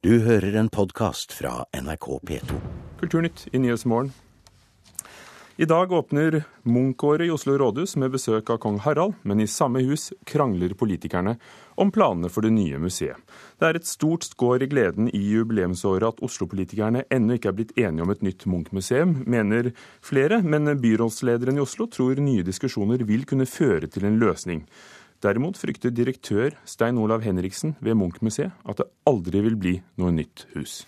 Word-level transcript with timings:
Du 0.00 0.14
hører 0.24 0.54
en 0.56 0.70
podkast 0.72 1.34
fra 1.36 1.66
NRK 1.76 2.06
P2. 2.24 2.54
Kulturnytt 3.02 3.42
i 3.52 3.58
Nyhetsmorgen. 3.60 4.14
I 5.60 5.66
dag 5.68 5.92
åpner 5.92 6.38
Munch-året 6.64 7.26
i 7.26 7.32
Oslo 7.34 7.58
rådhus 7.60 7.98
med 8.00 8.14
besøk 8.14 8.48
av 8.48 8.62
kong 8.62 8.78
Harald, 8.80 9.18
men 9.28 9.42
i 9.44 9.46
samme 9.46 9.82
hus 9.84 10.06
krangler 10.24 10.72
politikerne 10.72 11.34
om 11.76 11.92
planene 11.92 12.30
for 12.32 12.48
det 12.48 12.54
nye 12.54 12.80
museet. 12.80 13.20
Det 13.60 13.68
er 13.68 13.76
et 13.76 13.90
stort 13.90 14.24
skår 14.24 14.64
i 14.64 14.70
gleden 14.72 15.10
i 15.12 15.20
jubileumsåret 15.34 16.14
at 16.14 16.22
Oslo-politikerne 16.24 17.04
ennå 17.12 17.36
ikke 17.36 17.52
er 17.52 17.58
blitt 17.58 17.76
enige 17.76 18.06
om 18.06 18.14
et 18.14 18.24
nytt 18.24 18.46
Munch-museum, 18.48 19.18
mener 19.28 19.68
flere, 20.00 20.40
men 20.40 20.78
byrådslederen 20.80 21.60
i 21.60 21.66
Oslo 21.66 21.90
tror 21.92 22.24
nye 22.24 22.46
diskusjoner 22.48 23.04
vil 23.04 23.28
kunne 23.28 23.44
føre 23.44 23.92
til 23.92 24.08
en 24.08 24.16
løsning. 24.24 24.64
Derimot 25.20 25.58
frykter 25.60 25.92
direktør 25.92 26.54
Stein 26.64 26.96
Olav 27.00 27.20
Henriksen 27.20 27.74
ved 27.84 27.98
Munch-museet 28.00 28.56
at 28.64 28.80
det 28.80 28.88
aldri 29.08 29.42
vil 29.44 29.58
bli 29.60 29.74
noe 30.00 30.14
nytt 30.16 30.46
hus. 30.54 30.80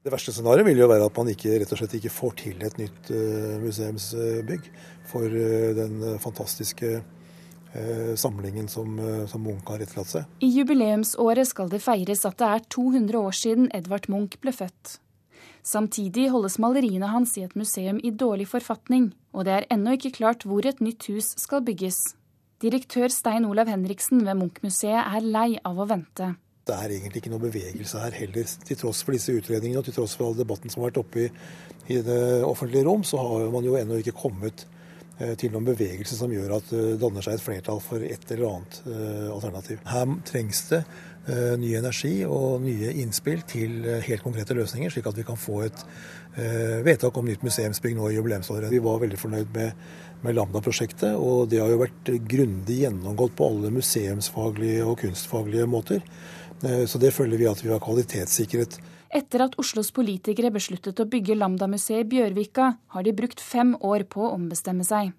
Det 0.00 0.08
verste 0.08 0.32
scenarioet 0.32 0.64
vil 0.70 0.78
jo 0.80 0.88
være 0.88 1.10
at 1.10 1.18
man 1.20 1.28
ikke, 1.28 1.58
rett 1.60 1.72
og 1.76 1.80
slett 1.82 1.98
ikke 1.98 2.12
får 2.14 2.36
til 2.40 2.62
et 2.64 2.78
nytt 2.80 3.10
uh, 3.12 3.58
museumsbygg 3.60 4.70
for 5.10 5.28
uh, 5.28 5.66
den 5.76 5.98
fantastiske 6.24 6.94
uh, 7.02 8.14
samlingen 8.16 8.70
som, 8.72 8.96
som, 9.28 9.44
Munch 9.44 9.68
har 9.68 9.84
etterlatt 9.84 10.14
seg. 10.14 10.30
I 10.40 10.48
jubileumsåret 10.54 11.50
skal 11.50 11.68
det 11.68 11.82
feires 11.84 12.24
at 12.24 12.38
det 12.40 12.48
er 12.48 12.64
200 12.72 13.20
år 13.20 13.36
siden 13.36 13.68
Edvard 13.76 14.08
Munch 14.08 14.38
ble 14.40 14.56
født. 14.56 14.96
Samtidig 15.60 16.30
holdes 16.32 16.56
maleriene 16.56 17.12
hans 17.12 17.36
i 17.36 17.44
et 17.44 17.52
museum 17.52 18.00
i 18.00 18.08
dårlig 18.08 18.48
forfatning, 18.48 19.10
og 19.36 19.44
det 19.44 19.52
er 19.58 19.68
ennå 19.76 19.98
ikke 19.98 20.14
klart 20.16 20.48
hvor 20.48 20.64
et 20.64 20.80
nytt 20.80 21.10
hus 21.12 21.34
skal 21.36 21.60
bygges. 21.66 22.00
Direktør 22.60 23.08
Stein 23.08 23.46
Olav 23.48 23.70
Henriksen 23.72 24.20
ved 24.26 24.36
Munch-museet 24.36 24.98
er 25.00 25.24
lei 25.24 25.54
av 25.64 25.78
å 25.80 25.86
vente. 25.88 26.26
Det 26.68 26.74
er 26.76 26.92
egentlig 26.92 27.22
ikke 27.22 27.30
noe 27.32 27.40
bevegelse 27.40 28.02
her 28.02 28.12
heller. 28.12 28.50
Til 28.68 28.76
tross 28.76 29.00
for 29.00 29.16
disse 29.16 29.32
utredningene 29.32 29.80
og 29.80 29.86
til 29.86 29.96
tross 29.96 30.12
for 30.18 30.28
all 30.28 30.36
debatten 30.36 30.68
som 30.68 30.82
har 30.82 30.90
vært 30.90 31.00
oppe 31.00 31.22
i, 31.22 31.30
i 31.88 32.02
det 32.04 32.20
offentlige 32.44 32.84
rom, 32.84 33.00
så 33.00 33.22
har 33.22 33.46
man 33.54 33.64
jo 33.64 33.78
ennå 33.80 34.02
ikke 34.02 34.12
kommet 34.18 34.66
eh, 35.16 35.32
til 35.40 35.54
noen 35.54 35.70
bevegelse 35.70 36.18
som 36.18 36.34
gjør 36.34 36.58
at 36.58 36.68
det 36.74 36.98
danner 37.00 37.24
seg 37.24 37.38
et 37.38 37.46
flertall 37.46 37.80
for 37.80 38.04
et 38.04 38.34
eller 38.36 38.50
annet 38.50 38.78
uh, 38.90 39.30
alternativ. 39.38 39.80
Her 39.88 40.12
trengs 40.28 40.66
det 40.74 40.84
ny 41.60 41.74
energi 41.76 42.24
og 42.24 42.62
nye 42.64 42.94
innspill 43.02 43.42
til 43.46 43.84
helt 44.02 44.22
konkrete 44.24 44.54
løsninger, 44.56 44.90
slik 44.90 45.06
at 45.06 45.18
vi 45.20 45.24
kan 45.28 45.36
få 45.38 45.60
et 45.66 45.82
vedtak 46.82 47.18
om 47.20 47.28
nytt 47.28 47.44
museumsbygg 47.44 47.92
nå 47.98 48.08
i 48.08 48.16
jubileumsåret. 48.16 48.72
Vi 48.72 48.80
var 48.82 49.02
veldig 49.02 49.18
fornøyd 49.20 49.52
med 49.54 49.84
med 50.24 50.36
Lambda-prosjektet. 50.36 51.16
Og 51.16 51.48
det 51.50 51.60
har 51.62 51.72
jo 51.72 51.80
vært 51.82 52.12
grundig 52.30 52.82
gjennomgått 52.84 53.36
på 53.38 53.48
alle 53.50 53.72
museumsfaglige 53.74 54.86
og 54.86 54.98
kunstfaglige 55.02 55.68
måter. 55.70 56.04
Eh, 56.64 56.84
så 56.86 57.00
det 57.02 57.14
føler 57.16 57.40
vi 57.40 57.48
at 57.50 57.62
vi 57.64 57.72
har 57.72 57.82
kvalitetssikret. 57.82 58.78
Etter 59.10 59.42
at 59.42 59.56
Oslos 59.58 59.90
politikere 59.90 60.52
besluttet 60.54 61.00
å 61.02 61.08
bygge 61.10 61.34
Lambda-museet 61.34 62.04
i 62.04 62.10
Bjørvika, 62.12 62.74
har 62.94 63.02
de 63.02 63.16
brukt 63.16 63.40
fem 63.42 63.74
år 63.80 64.06
på 64.06 64.22
å 64.22 64.34
ombestemme 64.36 64.86
seg. 64.86 65.10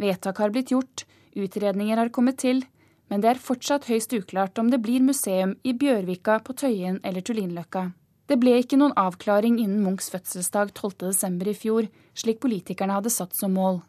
Vedtak 0.00 0.40
har 0.42 0.50
blitt 0.50 0.72
gjort, 0.74 1.04
utredninger 1.38 2.00
har 2.00 2.10
kommet 2.10 2.40
til, 2.42 2.64
men 3.12 3.22
det 3.22 3.30
er 3.30 3.44
fortsatt 3.44 3.86
høyst 3.86 4.14
uklart 4.16 4.58
om 4.58 4.72
det 4.72 4.80
blir 4.82 5.04
museum 5.04 5.54
i 5.62 5.74
Bjørvika, 5.76 6.40
på 6.42 6.56
Tøyen 6.56 6.98
eller 7.04 7.22
Tullinløkka. 7.22 7.90
Det 8.26 8.38
ble 8.40 8.56
ikke 8.62 8.78
noen 8.80 8.94
avklaring 8.96 9.58
innen 9.60 9.82
Munchs 9.84 10.08
fødselsdag 10.10 10.72
12.12. 10.72 11.50
i 11.52 11.54
fjor, 11.54 11.88
slik 12.16 12.40
politikerne 12.40 12.96
hadde 12.96 13.12
satt 13.12 13.36
som 13.36 13.52
mål. 13.54 13.82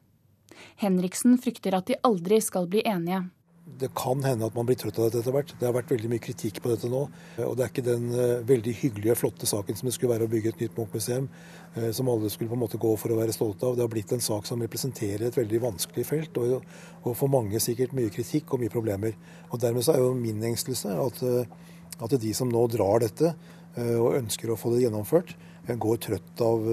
Henriksen 0.81 1.37
frykter 1.41 1.77
at 1.77 1.89
de 1.89 1.99
aldri 2.07 2.41
skal 2.43 2.69
bli 2.71 2.83
enige. 2.87 3.23
Det 3.63 3.93
kan 3.95 4.19
hende 4.25 4.43
at 4.43 4.55
man 4.57 4.67
blir 4.67 4.75
trøtt 4.75 4.97
av 4.99 5.07
dette 5.07 5.21
etter 5.21 5.31
hvert. 5.31 5.53
Det 5.55 5.63
har 5.63 5.75
vært 5.75 5.91
veldig 5.93 6.09
mye 6.11 6.21
kritikk 6.23 6.59
på 6.61 6.73
dette 6.73 6.89
nå. 6.91 7.05
Og 7.45 7.53
det 7.55 7.63
er 7.63 7.71
ikke 7.71 7.85
den 7.85 8.09
uh, 8.11 8.41
veldig 8.43 8.73
hyggelige 8.81 9.15
flotte 9.15 9.47
saken 9.47 9.79
som 9.79 9.87
det 9.87 9.93
skulle 9.95 10.11
være 10.11 10.27
å 10.27 10.31
bygge 10.33 10.51
et 10.51 10.63
nytt 10.65 10.75
Munch-museum, 10.75 11.29
uh, 11.77 11.87
som 11.95 12.11
alle 12.11 12.31
skulle 12.33 12.51
på 12.51 12.57
en 12.57 12.63
måte 12.65 12.81
gå 12.81 12.91
for 12.99 13.15
å 13.15 13.21
være 13.21 13.35
stolte 13.35 13.69
av. 13.69 13.77
Det 13.79 13.85
har 13.85 13.93
blitt 13.93 14.11
en 14.11 14.25
sak 14.25 14.49
som 14.49 14.61
representerer 14.63 15.29
et 15.29 15.39
veldig 15.39 15.63
vanskelig 15.63 16.05
felt, 16.09 16.41
og, 16.43 16.67
og 17.05 17.15
for 17.15 17.31
mange 17.31 17.61
sikkert 17.63 17.95
mye 17.95 18.11
kritikk 18.11 18.51
og 18.51 18.65
mye 18.65 18.73
problemer. 18.73 19.15
Og 19.53 19.63
Dermed 19.63 19.87
så 19.87 19.95
er 19.95 20.03
jo 20.03 20.11
min 20.19 20.43
engstelse 20.51 20.99
at, 21.07 21.23
uh, 21.23 22.03
at 22.03 22.19
de 22.19 22.35
som 22.35 22.51
nå 22.51 22.67
drar 22.73 23.07
dette 23.07 23.31
og 23.73 24.15
ønsker 24.19 24.51
å 24.53 24.57
få 24.59 24.75
det 24.75 24.83
gjennomført, 24.83 25.31
går 25.65 25.99
trøtt 26.03 26.41
av 26.45 26.65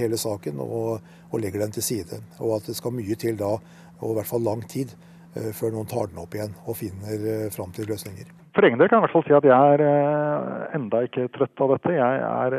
hele 0.00 0.18
saken 0.18 0.58
og 0.64 1.00
og 1.30 1.40
legger 1.42 1.64
den 1.64 1.74
til 1.74 1.86
side. 1.86 2.20
Og 2.40 2.58
at 2.58 2.68
det 2.68 2.76
skal 2.78 2.94
mye 2.94 3.16
til 3.18 3.38
da, 3.40 3.54
og 4.00 4.12
i 4.12 4.18
hvert 4.18 4.30
fall 4.30 4.44
lang 4.46 4.66
tid, 4.68 4.92
eh, 5.36 5.50
før 5.56 5.74
noen 5.76 5.90
tar 5.90 6.10
den 6.10 6.22
opp 6.22 6.34
igjen 6.34 6.54
og 6.66 6.78
finner 6.78 7.26
eh, 7.32 7.48
fram 7.54 7.72
til 7.76 7.90
løsninger. 7.90 8.36
For 8.56 8.66
egen 8.66 8.80
del 8.80 8.90
kan 8.90 8.98
jeg 8.98 9.04
i 9.04 9.06
hvert 9.06 9.16
fall 9.16 9.26
si 9.28 9.36
at 9.38 9.46
jeg 9.46 9.74
er 9.74 9.84
eh, 9.86 10.76
enda 10.78 11.04
ikke 11.06 11.28
trøtt 11.36 11.62
av 11.62 11.74
dette. 11.76 11.94
Jeg 11.94 12.22
er 12.26 12.58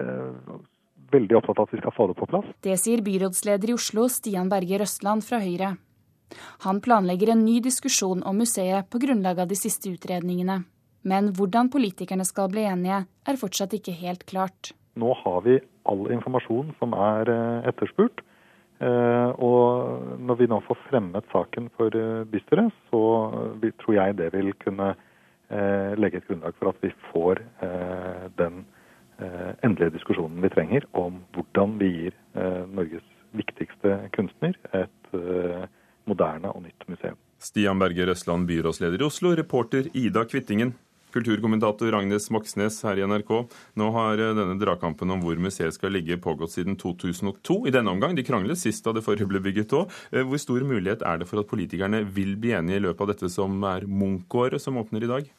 veldig 1.12 1.40
opptatt 1.42 1.60
av 1.60 1.68
at 1.68 1.76
vi 1.76 1.82
skal 1.82 1.96
få 1.96 2.08
det 2.08 2.20
på 2.20 2.30
plass. 2.32 2.52
Det 2.64 2.78
sier 2.80 3.04
byrådsleder 3.04 3.74
i 3.74 3.76
Oslo, 3.76 4.08
Stian 4.08 4.52
Berge 4.52 4.80
Røstland 4.80 5.26
fra 5.28 5.42
Høyre. 5.44 5.76
Han 6.64 6.80
planlegger 6.80 7.34
en 7.34 7.44
ny 7.44 7.58
diskusjon 7.60 8.22
om 8.24 8.38
museet 8.40 8.88
på 8.88 9.02
grunnlag 9.04 9.42
av 9.44 9.50
de 9.52 9.58
siste 9.60 9.92
utredningene. 9.92 10.62
Men 11.08 11.32
hvordan 11.38 11.72
politikerne 11.74 12.26
skal 12.28 12.52
bli 12.52 12.66
enige, 12.70 13.04
er 13.26 13.40
fortsatt 13.40 13.74
ikke 13.74 13.96
helt 13.98 14.26
klart. 14.30 14.74
Nå 15.00 15.14
har 15.24 15.42
vi 15.46 15.58
all 15.90 16.06
informasjon 16.14 16.76
som 16.80 16.94
er 16.94 17.32
etterspurt. 17.70 18.22
Eh, 18.82 19.30
og 19.38 20.18
når 20.26 20.40
vi 20.40 20.50
nå 20.50 20.58
får 20.66 20.80
fremmet 20.88 21.28
saken 21.30 21.68
for 21.78 21.94
eh, 21.94 22.24
bystyret, 22.32 22.74
så 22.90 23.02
tror 23.84 23.98
jeg 23.98 24.18
det 24.18 24.32
vil 24.34 24.50
kunne 24.64 24.88
eh, 25.54 25.92
legge 26.02 26.18
et 26.18 26.30
grunnlag 26.30 26.58
for 26.58 26.72
at 26.74 26.86
vi 26.86 26.94
får 27.12 27.44
den 28.42 28.64
endelige 29.62 29.94
diskusjonen 29.94 30.42
vi 30.42 30.50
trenger 30.50 30.86
om 30.98 31.20
hvordan 31.36 31.76
vi 31.78 31.90
gir 31.94 32.16
Norges 32.74 33.06
viktigste 33.38 34.00
kunstner 34.16 34.56
et 34.74 35.12
moderne 36.10 36.50
og 36.50 36.64
nytt 36.64 36.88
museum. 36.90 37.20
Stian 37.38 37.78
Berger 37.78 38.10
Østland, 38.16 38.48
byrådsleder 38.50 39.04
i 39.04 39.06
Oslo, 39.06 39.36
reporter 39.38 39.92
Ida 39.94 40.24
Kvittingen. 40.26 40.74
Kulturkommentator 41.14 41.96
Agnes 41.98 42.30
Moxnes 42.34 42.80
her 42.88 43.00
i 43.00 43.06
NRK. 43.08 43.34
Nå 43.80 43.90
har 43.98 44.22
eh, 44.22 44.34
denne 44.38 44.58
dragkampen 44.62 45.12
om 45.14 45.24
hvor 45.26 45.40
museet 45.42 45.76
skal 45.76 45.94
ligge 45.96 46.20
pågått 46.22 46.56
siden 46.56 46.78
2002. 46.80 47.62
I 47.68 47.76
denne 47.76 47.94
omgang, 47.94 48.16
de 48.18 48.26
kranglet 48.28 48.60
sist 48.62 48.86
da 48.86 48.96
det 48.96 49.06
forrige 49.06 49.30
ble 49.30 49.44
bygget 49.44 49.76
òg. 49.78 49.92
Eh, 50.12 50.26
hvor 50.28 50.42
stor 50.42 50.66
mulighet 50.68 51.06
er 51.08 51.22
det 51.22 51.30
for 51.30 51.44
at 51.44 51.52
politikerne 51.52 52.04
vil 52.08 52.38
bli 52.40 52.56
enige 52.58 52.82
i 52.82 52.88
løpet 52.88 53.06
av 53.06 53.14
dette 53.14 53.32
som 53.32 53.62
er 53.68 53.88
Munch-året 53.88 54.64
som 54.64 54.80
åpner 54.82 55.06
i 55.06 55.12
dag? 55.12 55.32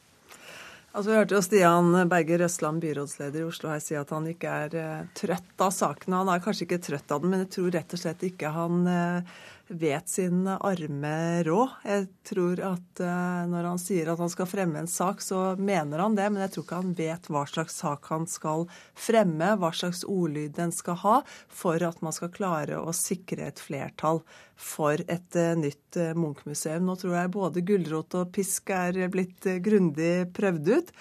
Altså, 0.93 1.09
Vi 1.09 1.17
hørte 1.17 1.33
jo 1.33 1.41
Stian 1.41 1.95
Berger 2.09 2.43
Røsland, 2.43 2.81
byrådsleder 2.83 3.41
i 3.41 3.47
Oslo, 3.47 3.71
her 3.73 3.81
si 3.81 3.95
at 3.97 4.11
han 4.13 4.27
ikke 4.29 4.51
er 4.65 4.75
uh, 4.77 5.07
trøtt 5.17 5.63
av 5.65 5.71
sakene. 5.73 6.19
Han 6.21 6.29
er 6.29 6.43
kanskje 6.43 6.67
ikke 6.67 6.83
trøtt 6.85 7.15
av 7.15 7.23
den, 7.23 7.33
men 7.33 7.41
jeg 7.47 7.53
tror 7.55 7.71
rett 7.73 7.95
og 7.97 8.01
slett 8.03 8.25
ikke 8.27 8.51
han 8.53 8.83
uh, 8.85 9.39
vet 9.67 10.09
sin 10.09 10.47
arme 10.47 11.43
råd. 11.43 11.75
Jeg 11.87 12.07
tror 12.27 12.59
at 12.67 13.01
uh, 13.03 13.43
når 13.49 13.69
han 13.71 13.81
sier 13.81 14.11
at 14.11 14.21
han 14.21 14.31
skal 14.31 14.49
fremme 14.49 14.81
en 14.81 14.89
sak, 14.89 15.23
så 15.23 15.55
mener 15.59 16.03
han 16.03 16.17
det, 16.17 16.27
men 16.31 16.43
jeg 16.45 16.53
tror 16.55 16.65
ikke 16.65 16.81
han 16.81 16.95
vet 16.97 17.29
hva 17.31 17.45
slags 17.49 17.79
sak 17.83 18.09
han 18.11 18.27
skal 18.29 18.67
fremme, 18.93 19.53
hva 19.59 19.71
slags 19.75 20.03
ordlyd 20.03 20.55
den 20.59 20.73
skal 20.75 20.99
ha, 21.05 21.17
for 21.47 21.83
at 21.83 22.03
man 22.05 22.15
skal 22.15 22.33
klare 22.33 22.81
å 22.81 22.95
sikre 22.95 23.47
et 23.49 23.61
flertall 23.63 24.23
for 24.63 25.03
et 25.03 25.39
uh, 25.39 25.53
nytt 25.59 25.99
uh, 25.99 26.13
Munch-museum. 26.17 26.87
Nå 26.87 26.97
tror 27.01 27.17
jeg 27.19 27.35
både 27.35 27.65
gulrot 27.67 28.17
og 28.19 28.33
pisk 28.35 28.73
er 28.73 28.97
blitt 29.13 29.47
grundig 29.65 30.15
prøvd 30.35 30.73
ut. 30.77 30.93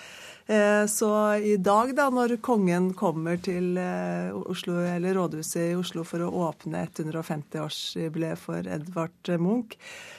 Eh, 0.47 0.87
så 0.87 1.35
i 1.35 1.57
dag, 1.57 1.95
da, 1.97 2.09
når 2.11 2.37
kongen 2.43 2.91
kommer 2.99 3.39
til 3.41 3.77
eh, 3.79 4.33
Oslo, 4.35 4.81
eller 4.83 5.15
rådhuset 5.15 5.71
i 5.71 5.77
Oslo 5.79 6.03
for 6.07 6.25
å 6.25 6.33
åpne 6.49 6.83
150-årsjubileet 6.89 8.41
for 8.41 8.67
Edvard 8.67 9.31
Munch, 9.41 9.77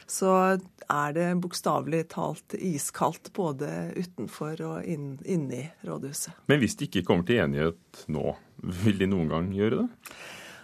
så 0.08 0.56
er 0.88 1.16
det 1.16 1.28
bokstavelig 1.44 2.06
talt 2.16 2.56
iskaldt 2.56 3.34
både 3.36 3.92
utenfor 3.98 4.64
og 4.68 4.88
inn, 4.88 5.18
inni 5.26 5.66
rådhuset. 5.84 6.40
Men 6.52 6.64
hvis 6.64 6.80
de 6.80 6.88
ikke 6.88 7.06
kommer 7.10 7.28
til 7.28 7.44
enighet 7.44 8.06
nå, 8.12 8.38
vil 8.86 9.04
de 9.04 9.12
noen 9.12 9.32
gang 9.32 9.52
gjøre 9.56 9.84
det? 9.84 10.16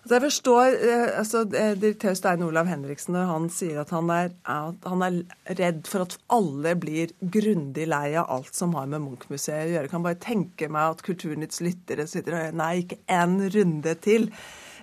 Altså 0.09 0.17
jeg 0.17 0.31
forstår 0.31 0.75
eh, 0.89 1.17
altså, 1.19 1.39
eh, 1.53 1.75
Direktør 1.77 2.15
Stein 2.17 2.41
Olav 2.41 2.65
Henriksen 2.65 3.13
når 3.13 3.27
han 3.29 3.43
sier 3.53 3.75
at 3.83 3.91
han 3.93 4.07
er, 4.09 4.31
han 4.49 5.03
er 5.05 5.19
redd 5.59 5.83
for 5.85 6.01
at 6.01 6.15
alle 6.33 6.71
blir 6.81 7.11
grundig 7.21 7.85
lei 7.91 8.15
av 8.17 8.25
alt 8.33 8.57
som 8.57 8.73
har 8.73 8.87
med 8.89 9.03
Munch-museet 9.03 9.67
å 9.67 9.69
gjøre. 9.69 9.83
Jeg 9.85 9.91
kan 9.91 10.07
bare 10.07 10.17
tenke 10.23 10.69
meg 10.73 10.95
at 10.95 11.03
Kulturnytts 11.05 11.61
lyttere 11.61 12.07
sitter 12.09 12.39
og 12.39 12.57
Nei, 12.57 12.71
ikke 12.81 12.97
en 13.19 13.37
runde 13.53 13.93
til. 14.01 14.25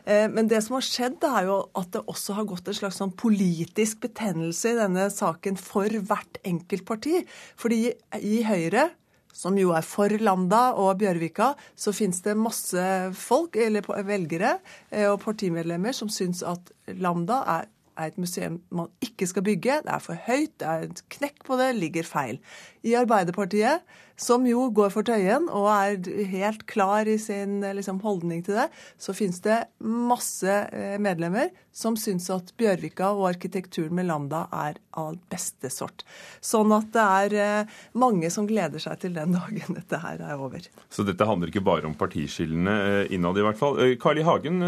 Eh, 0.06 0.28
men 0.30 0.46
det 0.46 0.60
som 0.62 0.78
har 0.78 0.86
skjedd, 0.86 1.18
er 1.26 1.50
jo 1.50 1.58
at 1.82 1.90
det 1.96 2.04
også 2.06 2.38
har 2.38 2.46
gått 2.52 2.70
en 2.70 2.78
slags 2.78 3.02
sånn 3.02 3.16
politisk 3.18 4.06
betennelse 4.06 4.76
i 4.76 4.78
denne 4.78 5.08
saken 5.10 5.58
for 5.58 5.90
hvert 6.06 6.38
enkelt 6.46 6.86
parti. 6.86 7.24
Fordi 7.58 7.80
i 8.22 8.38
Høyre 8.46 8.92
som 9.36 9.58
jo 9.60 9.74
er 9.76 9.84
for 9.84 10.12
Lambda 10.22 10.70
og 10.80 10.96
Bjørvika, 11.02 11.52
så 11.76 11.92
finnes 11.96 12.22
det 12.24 12.36
masse 12.40 12.82
folk, 13.18 13.58
eller 13.60 13.84
velgere 14.08 14.56
eh, 14.90 15.06
og 15.10 15.20
partimedlemmer 15.24 15.96
som 15.96 16.10
syns 16.12 16.42
at 16.46 16.72
Lambda 16.96 17.42
er, 17.58 17.68
er 17.96 18.10
et 18.12 18.18
museum 18.20 18.58
man 18.74 18.88
ikke 19.04 19.28
skal 19.28 19.44
bygge. 19.44 19.82
Det 19.84 19.92
er 19.92 20.02
for 20.04 20.26
høyt, 20.26 20.56
det 20.60 20.72
er 20.72 20.88
et 20.88 21.04
knekk 21.18 21.44
på 21.48 21.60
det, 21.60 21.70
ligger 21.76 22.08
feil. 22.08 22.40
I 22.86 22.96
Arbeiderpartiet 22.98 23.84
som 24.16 24.46
jo 24.48 24.66
går 24.74 24.92
for 24.94 25.06
Tøyen 25.06 25.48
og 25.52 25.68
er 25.70 26.26
helt 26.32 26.64
klar 26.68 27.08
i 27.08 27.18
sin 27.20 27.60
liksom, 27.60 28.00
holdning 28.04 28.42
til 28.46 28.56
det, 28.58 28.66
så 28.98 29.14
finnes 29.16 29.42
det 29.44 29.58
masse 29.84 30.52
eh, 30.72 30.96
medlemmer 31.02 31.52
som 31.76 31.98
syns 32.00 32.30
at 32.32 32.54
Bjørvika 32.56 33.10
og 33.12 33.26
arkitekturen 33.34 33.92
med 33.96 34.08
Lambda 34.08 34.46
er 34.56 34.80
av 34.96 35.18
beste 35.30 35.68
sort. 35.72 36.06
Sånn 36.40 36.72
at 36.72 36.88
det 36.96 37.04
er 37.04 37.36
eh, 37.42 37.74
mange 38.00 38.30
som 38.32 38.48
gleder 38.48 38.82
seg 38.82 39.02
til 39.04 39.16
den 39.16 39.36
dagen 39.38 39.76
dette 39.76 40.00
her 40.00 40.22
er 40.24 40.40
over. 40.40 40.64
Så 40.88 41.04
dette 41.06 41.28
handler 41.28 41.52
ikke 41.52 41.66
bare 41.66 41.88
om 41.88 41.96
partiskillene 41.98 42.76
eh, 42.86 43.14
innad, 43.16 43.36
i 43.36 43.44
hvert 43.44 43.60
fall. 43.60 43.82
Carl 44.00 44.22
I. 44.22 44.24
Hagen 44.26 44.64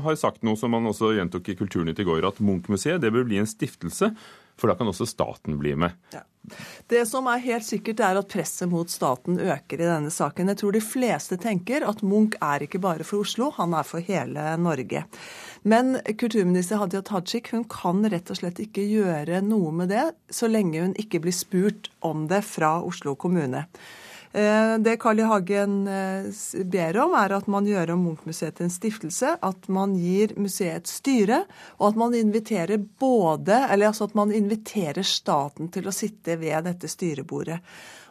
har 0.00 0.14
sagt 0.16 0.40
noe 0.46 0.56
som 0.56 0.72
han 0.72 0.86
også 0.88 1.10
gjentok 1.18 1.50
i 1.52 1.56
Kulturnytt 1.58 1.98
i 2.00 2.06
går, 2.06 2.24
at 2.24 2.38
Munch-museet 2.40 3.02
bør 3.02 3.26
bli 3.26 3.42
en 3.42 3.50
stiftelse 3.50 4.12
for 4.62 4.70
da 4.70 4.78
kan 4.78 4.86
også 4.86 5.08
staten 5.10 5.58
bli 5.58 5.74
med. 5.74 5.96
Ja. 6.14 6.22
Det 6.90 7.04
som 7.06 7.26
er 7.30 7.42
helt 7.42 7.66
sikkert, 7.66 8.00
er 8.02 8.18
at 8.18 8.28
presset 8.30 8.70
mot 8.70 8.90
staten 8.90 9.38
øker 9.42 9.78
i 9.80 9.88
denne 9.88 10.10
saken. 10.10 10.50
Jeg 10.50 10.60
tror 10.60 10.74
de 10.74 10.82
fleste 10.82 11.38
tenker 11.42 11.86
at 11.86 12.02
Munch 12.06 12.38
er 12.42 12.64
ikke 12.66 12.80
bare 12.82 13.06
for 13.06 13.22
Oslo, 13.26 13.52
han 13.58 13.74
er 13.78 13.86
for 13.86 14.02
hele 14.02 14.46
Norge. 14.62 15.04
Men 15.62 15.96
kulturminister 16.18 16.80
Hadia 16.82 17.02
Tajik 17.06 17.52
hun 17.54 17.66
kan 17.70 18.02
rett 18.10 18.30
og 18.34 18.40
slett 18.40 18.62
ikke 18.62 18.86
gjøre 18.86 19.42
noe 19.46 19.70
med 19.82 19.92
det 19.94 20.08
så 20.34 20.50
lenge 20.50 20.82
hun 20.82 20.96
ikke 20.98 21.22
blir 21.22 21.34
spurt 21.36 21.90
om 22.02 22.26
det 22.30 22.42
fra 22.46 22.80
Oslo 22.82 23.14
kommune. 23.14 23.66
Eh, 24.32 24.78
det 24.78 24.96
Carl 24.96 25.20
I. 25.20 25.22
Hagen 25.22 25.88
eh, 25.88 26.64
ber 26.64 26.96
om, 27.04 27.12
er 27.20 27.34
at 27.36 27.48
man 27.52 27.66
gjør 27.68 27.92
om 27.92 28.06
Munch-museet 28.06 28.56
til 28.56 28.68
en 28.68 28.72
stiftelse. 28.72 29.34
At 29.44 29.68
man 29.68 29.92
gir 30.00 30.32
museet 30.40 30.82
et 30.82 30.92
styre, 30.92 31.42
og 31.78 31.90
at 31.90 32.00
man 32.00 32.16
inviterer 32.16 32.80
både 33.00 33.66
Eller 33.68 33.90
altså 33.90 34.08
at 34.08 34.14
man 34.16 34.32
inviterer 34.32 35.04
staten 35.04 35.68
til 35.72 35.88
å 35.88 35.94
sitte 35.94 36.38
ved 36.40 36.64
dette 36.64 36.88
styrebordet. 36.88 37.60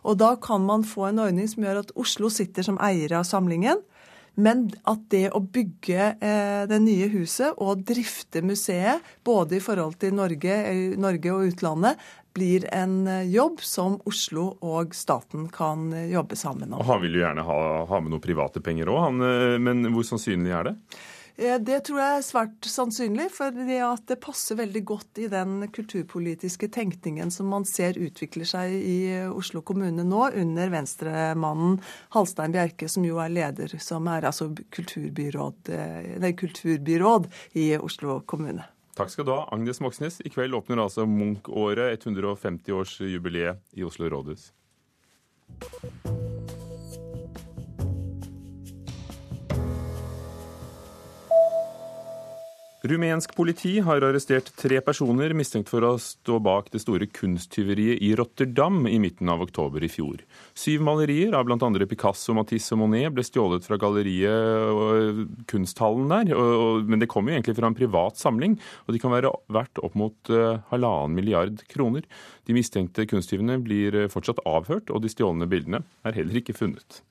Og 0.05 0.17
da 0.17 0.35
kan 0.41 0.61
man 0.65 0.85
få 0.85 1.09
en 1.09 1.21
ordning 1.25 1.49
som 1.49 1.65
gjør 1.65 1.81
at 1.83 1.95
Oslo 1.97 2.29
sitter 2.29 2.65
som 2.65 2.77
eier 2.81 3.17
av 3.17 3.25
samlingen. 3.25 3.81
Men 4.39 4.69
at 4.87 5.01
det 5.11 5.25
å 5.35 5.41
bygge 5.43 6.05
eh, 6.23 6.63
det 6.69 6.79
nye 6.85 7.09
huset 7.11 7.57
og 7.59 7.81
drifte 7.87 8.39
museet, 8.45 9.01
både 9.27 9.57
i 9.57 9.63
forhold 9.63 9.97
til 9.99 10.15
Norge, 10.15 10.55
Norge 11.01 11.33
og 11.33 11.49
utlandet, 11.49 11.99
blir 12.33 12.73
en 12.73 13.07
eh, 13.07 13.29
jobb 13.29 13.61
som 13.61 13.99
Oslo 14.05 14.51
og 14.61 14.95
staten 14.95 15.47
kan 15.53 15.91
eh, 15.93 16.11
jobbe 16.11 16.35
sammen 16.39 16.73
om. 16.73 16.79
Og 16.79 16.87
Han 16.87 17.01
vil 17.03 17.17
jo 17.17 17.25
gjerne 17.25 17.47
ha, 17.47 17.61
ha 17.87 18.03
med 18.03 18.13
noen 18.13 18.23
private 18.23 18.63
penger 18.63 18.91
òg, 18.91 19.23
eh, 19.25 19.57
men 19.61 19.89
hvor 19.93 20.07
sannsynlig 20.07 20.53
er 20.55 20.71
det? 20.71 20.77
Det 21.41 21.77
tror 21.87 21.97
jeg 21.97 22.17
er 22.19 22.25
svært 22.25 22.67
sannsynlig, 22.69 23.23
for 23.33 23.55
det 23.55 24.17
passer 24.21 24.59
veldig 24.59 24.81
godt 24.85 25.21
i 25.23 25.29
den 25.31 25.63
kulturpolitiske 25.73 26.67
tenkningen 26.75 27.31
som 27.33 27.47
man 27.49 27.63
ser 27.65 27.97
utvikler 27.97 28.45
seg 28.45 28.75
i 28.75 28.97
Oslo 29.31 29.63
kommune 29.65 30.05
nå, 30.05 30.19
under 30.37 30.69
venstremannen 30.69 31.79
Halstein 32.13 32.53
Bjerke, 32.53 32.91
som 32.91 33.07
jo 33.07 33.17
er 33.23 33.31
leder, 33.33 33.73
som 33.81 34.11
er 34.11 34.27
altså 34.29 34.51
kulturbyråd, 34.75 35.71
nei, 36.21 36.33
kulturbyråd 36.37 37.31
i 37.63 37.71
Oslo 37.79 38.19
kommune. 38.27 38.67
Takk 38.95 39.09
skal 39.13 39.25
du 39.27 39.31
ha, 39.31 39.45
Agnes 39.55 39.79
Moxnes. 39.83 40.19
I 40.25 40.31
kveld 40.33 40.55
åpner 40.57 40.83
altså 40.83 41.05
Munch-året, 41.07 42.03
150-årsjubileet 42.05 43.63
i 43.79 43.87
Oslo 43.87 44.09
rådhus. 44.11 44.51
Rumensk 52.81 53.35
politi 53.37 53.75
har 53.85 54.01
arrestert 54.01 54.47
tre 54.57 54.79
personer 54.81 55.35
mistenkt 55.37 55.69
for 55.69 55.85
å 55.85 55.91
stå 56.01 56.39
bak 56.41 56.71
det 56.73 56.79
store 56.81 57.05
kunsttyveriet 57.13 58.01
i 58.01 58.07
Rotterdam 58.17 58.87
i 58.89 58.95
midten 58.97 59.29
av 59.29 59.43
oktober 59.45 59.83
i 59.85 59.89
fjor. 59.91 60.23
Syv 60.57 60.81
malerier 60.87 61.35
av 61.37 61.45
bl.a. 61.45 61.69
Picasso, 61.85 62.33
Matisse 62.33 62.73
og 62.73 62.81
Monet 62.81 63.13
ble 63.13 63.21
stjålet 63.27 63.67
fra 63.69 63.77
galleriet 63.77 64.73
og 64.73 65.21
kunsthallen 65.51 66.09
der. 66.09 66.33
Men 66.87 67.03
det 67.03 67.09
kommer 67.11 67.29
jo 67.29 67.37
egentlig 67.37 67.59
fra 67.59 67.69
en 67.69 67.77
privat 67.77 68.17
samling, 68.17 68.57
og 68.87 68.97
de 68.97 69.03
kan 69.03 69.13
være 69.13 69.29
verdt 69.53 69.83
opp 69.85 69.99
mot 70.01 70.33
eh, 70.33 70.57
halvannen 70.73 71.13
milliard 71.19 71.61
kroner. 71.69 72.07
De 72.49 72.57
mistenkte 72.57 73.05
kunsttyvene 73.05 73.59
blir 73.61 74.07
fortsatt 74.09 74.41
avhørt, 74.49 74.89
og 74.89 75.05
de 75.05 75.13
stjålne 75.13 75.45
bildene 75.53 75.83
er 76.01 76.17
heller 76.17 76.41
ikke 76.41 76.57
funnet. 76.57 77.03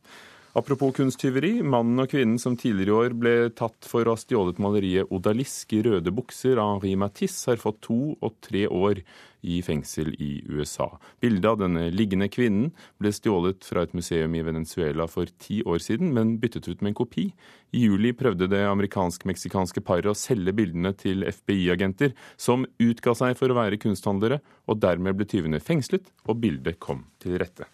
Apropos 0.50 0.90
kunsttyveri. 0.96 1.60
Mannen 1.62 2.02
og 2.02 2.10
kvinnen 2.10 2.38
som 2.42 2.56
tidligere 2.58 2.90
i 2.90 2.94
år 3.06 3.12
ble 3.14 3.34
tatt 3.54 3.86
for 3.86 4.02
å 4.02 4.16
ha 4.16 4.18
stjålet 4.18 4.58
maleriet 4.58 5.06
'Odalisk' 5.06 5.76
i 5.78 5.82
røde 5.86 6.10
bukser 6.10 6.58
av 6.58 6.80
Henri 6.80 6.96
Matisse, 6.98 7.46
har 7.46 7.62
fått 7.62 7.80
to 7.86 8.16
og 8.20 8.34
tre 8.42 8.66
år 8.66 8.98
i 9.46 9.62
fengsel 9.62 10.10
i 10.18 10.42
USA. 10.50 10.98
Bildet 11.22 11.46
av 11.46 11.60
denne 11.62 11.86
liggende 11.94 12.28
kvinnen 12.28 12.72
ble 12.98 13.12
stjålet 13.14 13.62
fra 13.62 13.82
et 13.86 13.94
museum 13.94 14.34
i 14.34 14.42
Venezuela 14.42 15.06
for 15.06 15.30
ti 15.38 15.62
år 15.62 15.78
siden, 15.78 16.12
men 16.12 16.38
byttet 16.42 16.66
ut 16.66 16.82
med 16.82 16.90
en 16.90 16.98
kopi. 16.98 17.32
I 17.72 17.86
juli 17.86 18.12
prøvde 18.12 18.50
det 18.50 18.66
amerikansk-meksikanske 18.66 19.80
paret 19.86 20.10
å 20.10 20.18
selge 20.18 20.52
bildene 20.52 20.92
til 20.98 21.22
FBI-agenter, 21.22 22.12
som 22.36 22.66
utga 22.80 23.14
seg 23.14 23.38
for 23.38 23.48
å 23.48 23.54
være 23.54 23.78
kunsthandlere, 23.78 24.40
og 24.66 24.80
dermed 24.82 25.14
ble 25.14 25.30
tyvene 25.30 25.62
fengslet, 25.62 26.10
og 26.26 26.42
bildet 26.42 26.80
kom 26.80 27.06
til 27.22 27.38
rette. 27.38 27.70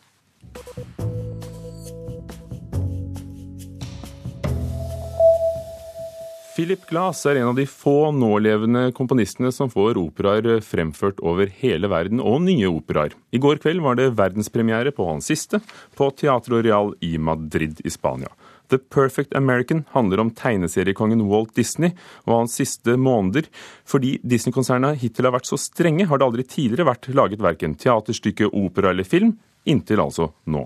Philip 6.57 6.87
Glass 6.89 7.27
er 7.29 7.37
en 7.37 7.51
av 7.51 7.59
de 7.59 7.67
få 7.69 8.09
nålevende 8.17 8.87
komponistene 8.97 9.51
som 9.53 9.69
får 9.69 9.99
operaer 10.01 10.63
fremført 10.65 11.19
over 11.21 11.51
hele 11.61 11.91
verden, 11.93 12.23
og 12.25 12.47
nye 12.47 12.71
operaer. 12.71 13.13
I 13.29 13.41
går 13.45 13.61
kveld 13.61 13.83
var 13.85 13.99
det 13.99 14.15
verdenspremiere 14.17 14.95
på 14.97 15.05
hans 15.05 15.29
siste, 15.29 15.61
på 16.01 16.09
Teatro 16.17 16.63
Real 16.65 16.95
i 17.05 17.19
Madrid 17.21 17.83
i 17.85 17.93
Spania. 17.93 18.33
The 18.73 18.79
Perfect 18.81 19.37
American 19.37 19.85
handler 19.93 20.23
om 20.25 20.33
tegneseriekongen 20.33 21.27
Walt 21.29 21.53
Disney 21.61 21.93
og 22.25 22.33
hans 22.39 22.57
siste 22.57 22.97
måneder. 22.97 23.51
Fordi 23.85 24.17
Disney-konsernet 24.25 24.97
hittil 25.05 25.29
har 25.29 25.37
vært 25.37 25.51
så 25.53 25.61
strenge, 25.61 26.09
har 26.09 26.17
det 26.17 26.31
aldri 26.31 26.47
tidligere 26.49 26.89
vært 26.89 27.11
laget 27.13 27.45
verken 27.45 27.77
teaterstykke, 27.77 28.49
opera 28.49 28.97
eller 28.97 29.05
film, 29.05 29.37
inntil 29.69 30.01
altså 30.09 30.33
nå. 30.49 30.65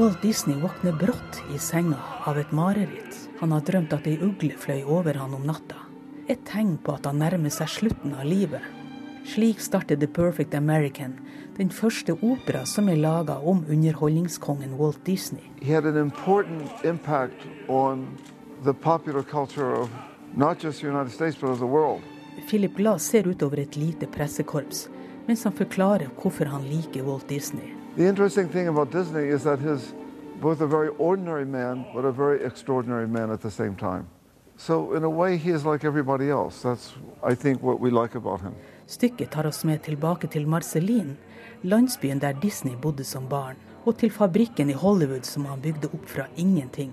Walt 0.00 0.22
Disney 0.22 0.60
våkner 0.60 0.92
brått 0.92 1.42
i 1.54 1.58
senga 1.58 1.96
av 2.24 2.38
et 2.38 2.52
mareritt. 2.52 3.28
Han 3.40 3.52
har 3.52 3.60
drømt 3.60 3.92
at 3.92 4.06
ei 4.08 4.14
ugle 4.16 4.56
fløy 4.56 4.78
over 4.88 5.18
han 5.20 5.34
om 5.36 5.42
natta. 5.44 5.76
Et 6.24 6.40
tegn 6.48 6.78
på 6.80 6.94
at 6.96 7.04
han 7.04 7.18
nærmer 7.20 7.52
seg 7.52 7.68
slutten 7.68 8.14
av 8.16 8.24
livet. 8.24 8.64
Slik 9.28 9.60
starter 9.60 9.98
The 10.00 10.06
Perfect 10.08 10.54
American, 10.56 11.18
den 11.58 11.68
første 11.68 12.14
opera 12.16 12.62
som 12.64 12.88
er 12.88 12.96
laga 12.96 13.36
om 13.44 13.60
underholdningskongen 13.68 14.78
Walt 14.78 15.04
Disney. 15.04 15.44
States. 21.10 21.44
Philip 22.48 22.76
Glass 22.76 23.04
ser 23.04 23.28
utover 23.28 23.60
et 23.60 23.76
lite 23.76 24.06
pressekorps 24.06 24.88
mens 25.26 25.44
han 25.44 25.52
forklarer 25.52 26.08
hvorfor 26.22 26.48
han 26.48 26.64
liker 26.64 27.04
Walt 27.04 27.28
Disney. 27.28 27.79
The 27.96 28.06
interesting 28.06 28.48
thing 28.48 28.68
about 28.68 28.92
Disney 28.92 29.26
is 29.28 29.42
that 29.42 29.58
he's 29.58 29.92
both 30.40 30.60
a 30.60 30.66
very 30.66 30.88
ordinary 30.98 31.44
man, 31.44 31.84
but 31.94 32.04
a 32.04 32.12
very 32.12 32.44
extraordinary 32.44 33.06
man 33.08 33.30
at 33.30 33.40
the 33.40 33.50
same 33.50 33.74
time. 33.74 34.06
So 34.56 34.94
in 34.94 35.04
a 35.04 35.10
way 35.10 35.36
he 35.36 35.50
is 35.50 35.64
like 35.64 35.84
everybody 35.84 36.30
else. 36.30 36.62
That's, 36.62 36.92
I 37.22 37.34
think, 37.34 37.62
what 37.62 37.80
we 37.80 37.90
like 37.90 38.14
about 38.14 38.40
him. 38.40 38.54
Stykket 38.86 39.30
tar 39.30 39.46
oss 39.46 39.64
med 39.64 39.82
tilbake 39.82 40.26
til 40.26 40.48
Marceline, 40.48 41.16
landsbyen 41.62 42.20
der 42.20 42.32
Disney 42.32 42.76
bodde 42.82 43.04
som 43.04 43.28
barn, 43.28 43.56
og 43.84 43.98
til 43.98 44.10
fabrikken 44.10 44.70
i 44.70 44.72
Hollywood 44.72 45.22
som 45.22 45.44
han 45.44 45.60
bygde 45.60 45.88
opp 45.94 46.06
fra 46.06 46.26
ingenting. 46.36 46.92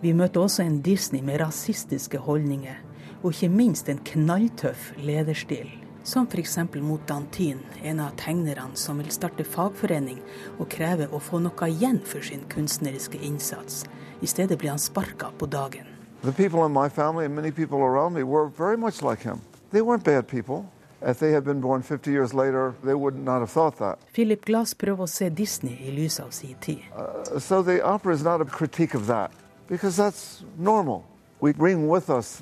Vi 0.00 0.12
møter 0.12 0.40
også 0.40 0.62
en 0.62 0.80
Disney 0.80 1.20
med 1.20 1.40
rasistiske 1.40 2.18
holdninger, 2.18 2.76
og 3.22 3.32
ikke 3.32 3.48
minst 3.48 3.88
en 3.88 3.98
knalltøff 3.98 4.92
lederstil. 4.96 5.81
Som 6.04 6.26
f.eks. 6.26 6.58
mot 6.74 7.06
Dantin, 7.06 7.58
en 7.82 8.00
av 8.00 8.10
tegnerne 8.16 8.74
som 8.74 8.98
vil 8.98 9.10
starte 9.14 9.44
fagforening 9.44 10.18
og 10.58 10.66
kreve 10.70 11.06
å 11.14 11.20
få 11.22 11.38
noe 11.38 11.68
igjen 11.70 12.00
for 12.02 12.26
sin 12.26 12.42
kunstneriske 12.50 13.20
innsats. 13.22 13.84
I 14.20 14.26
stedet 14.26 14.58
blir 14.58 14.74
han 14.74 14.82
sparka 14.82 15.30
på 15.38 15.46
dagen. 15.46 15.86
The 16.22 16.32
people 16.32 16.66
in 16.66 16.72
my 16.72 16.88
family 16.88 17.24
and 17.26 17.34
many 17.34 17.52
people 17.52 17.78
around 17.78 18.14
me 18.14 18.22
were 18.22 18.48
very 18.48 18.76
much 18.76 19.02
like 19.02 19.22
him. 19.22 19.40
They 19.70 19.82
weren't 19.82 20.04
bad 20.04 20.26
people. 20.26 20.66
If 21.00 21.18
they 21.18 21.32
had 21.32 21.44
been 21.44 21.60
born 21.60 21.82
50 21.82 22.10
years 22.10 22.34
later, 22.34 22.74
they 22.84 22.94
would 22.94 23.16
not 23.16 23.40
have 23.40 23.50
thought 23.50 23.78
that. 23.78 23.98
Philip 24.12 24.44
Glass 24.44 24.74
prøver 24.74 25.02
å 25.02 25.08
se 25.08 25.30
Disney 25.30 25.78
i 25.86 25.90
lys 25.90 26.20
av 26.20 26.30
sin 26.30 26.54
tid. 26.60 26.82
Uh, 26.94 27.38
so 27.38 27.62
the 27.62 27.82
opera 27.82 28.14
is 28.14 28.22
not 28.22 28.40
a 28.40 28.44
critique 28.44 28.94
of 28.94 29.06
that, 29.06 29.30
because 29.68 29.96
that's 29.96 30.44
normal. 30.58 31.04
We 31.40 31.52
bring 31.52 31.88
with 31.88 32.10
us 32.10 32.40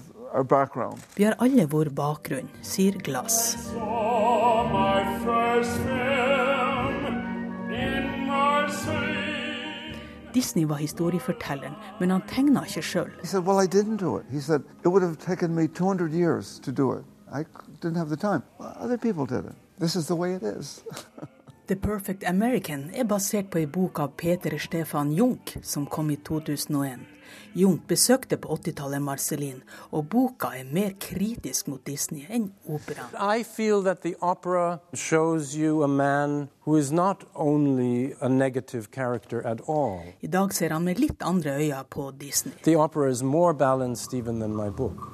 vi 1.17 1.25
har 1.25 1.35
alle 1.39 1.67
vår 1.67 1.91
bakgrunn, 1.91 2.49
sier 2.63 2.93
Glass. 2.93 3.57
Disney 10.35 10.65
var 10.65 10.77
historiefortelleren, 10.77 11.75
men 11.99 12.11
han 12.11 12.23
tegna 12.31 12.63
ikke 12.65 12.83
sjøl. 12.83 13.11
Well, 13.43 13.59
The 21.71 21.77
Perfect 21.77 22.25
American 22.27 22.91
er 22.95 23.05
basert 23.05 23.51
på 23.51 23.59
ei 23.61 23.67
bok 23.67 24.01
av 24.03 24.15
Peter 24.19 24.59
Stefan 24.59 25.13
Junk, 25.15 25.57
som 25.63 25.87
kom 25.87 26.11
i 26.11 26.17
2001. 26.17 27.05
Jung 27.55 27.81
besøkte 27.89 28.37
på 28.37 28.57
80-tallet 28.57 29.03
Marcelin, 29.03 29.63
og 29.91 30.09
boka 30.13 30.53
er 30.59 30.69
mer 30.71 30.95
kritisk 31.01 31.67
mot 31.71 31.83
Disney 31.87 32.27
enn 32.29 32.51
operaen. 32.67 33.15
I 33.15 33.43
feel 33.43 33.83
that 33.85 34.03
the 34.03 34.15
opera 34.21 34.81
shows 34.95 35.55
you 35.57 35.83
a 35.83 35.89
man 35.89 36.49
who 36.67 36.77
is 36.77 36.93
not 36.93 37.25
only 37.35 38.15
a 38.21 38.29
negative 38.29 38.91
character 38.93 39.43
at 39.47 39.61
all. 39.69 40.01
I 40.23 40.27
dag 40.27 40.55
ser 40.55 40.71
han 40.71 40.85
med 40.85 40.99
litt 40.99 41.23
andre 41.23 41.57
øyne 41.59 41.85
på 41.91 42.11
Disney. 42.11 42.55
The 42.63 42.77
opera 42.77 43.11
is 43.11 43.23
more 43.23 43.55
balanced 43.55 44.15
even 44.15 44.41
than 44.41 44.57
my 44.57 44.71
book. 44.71 45.11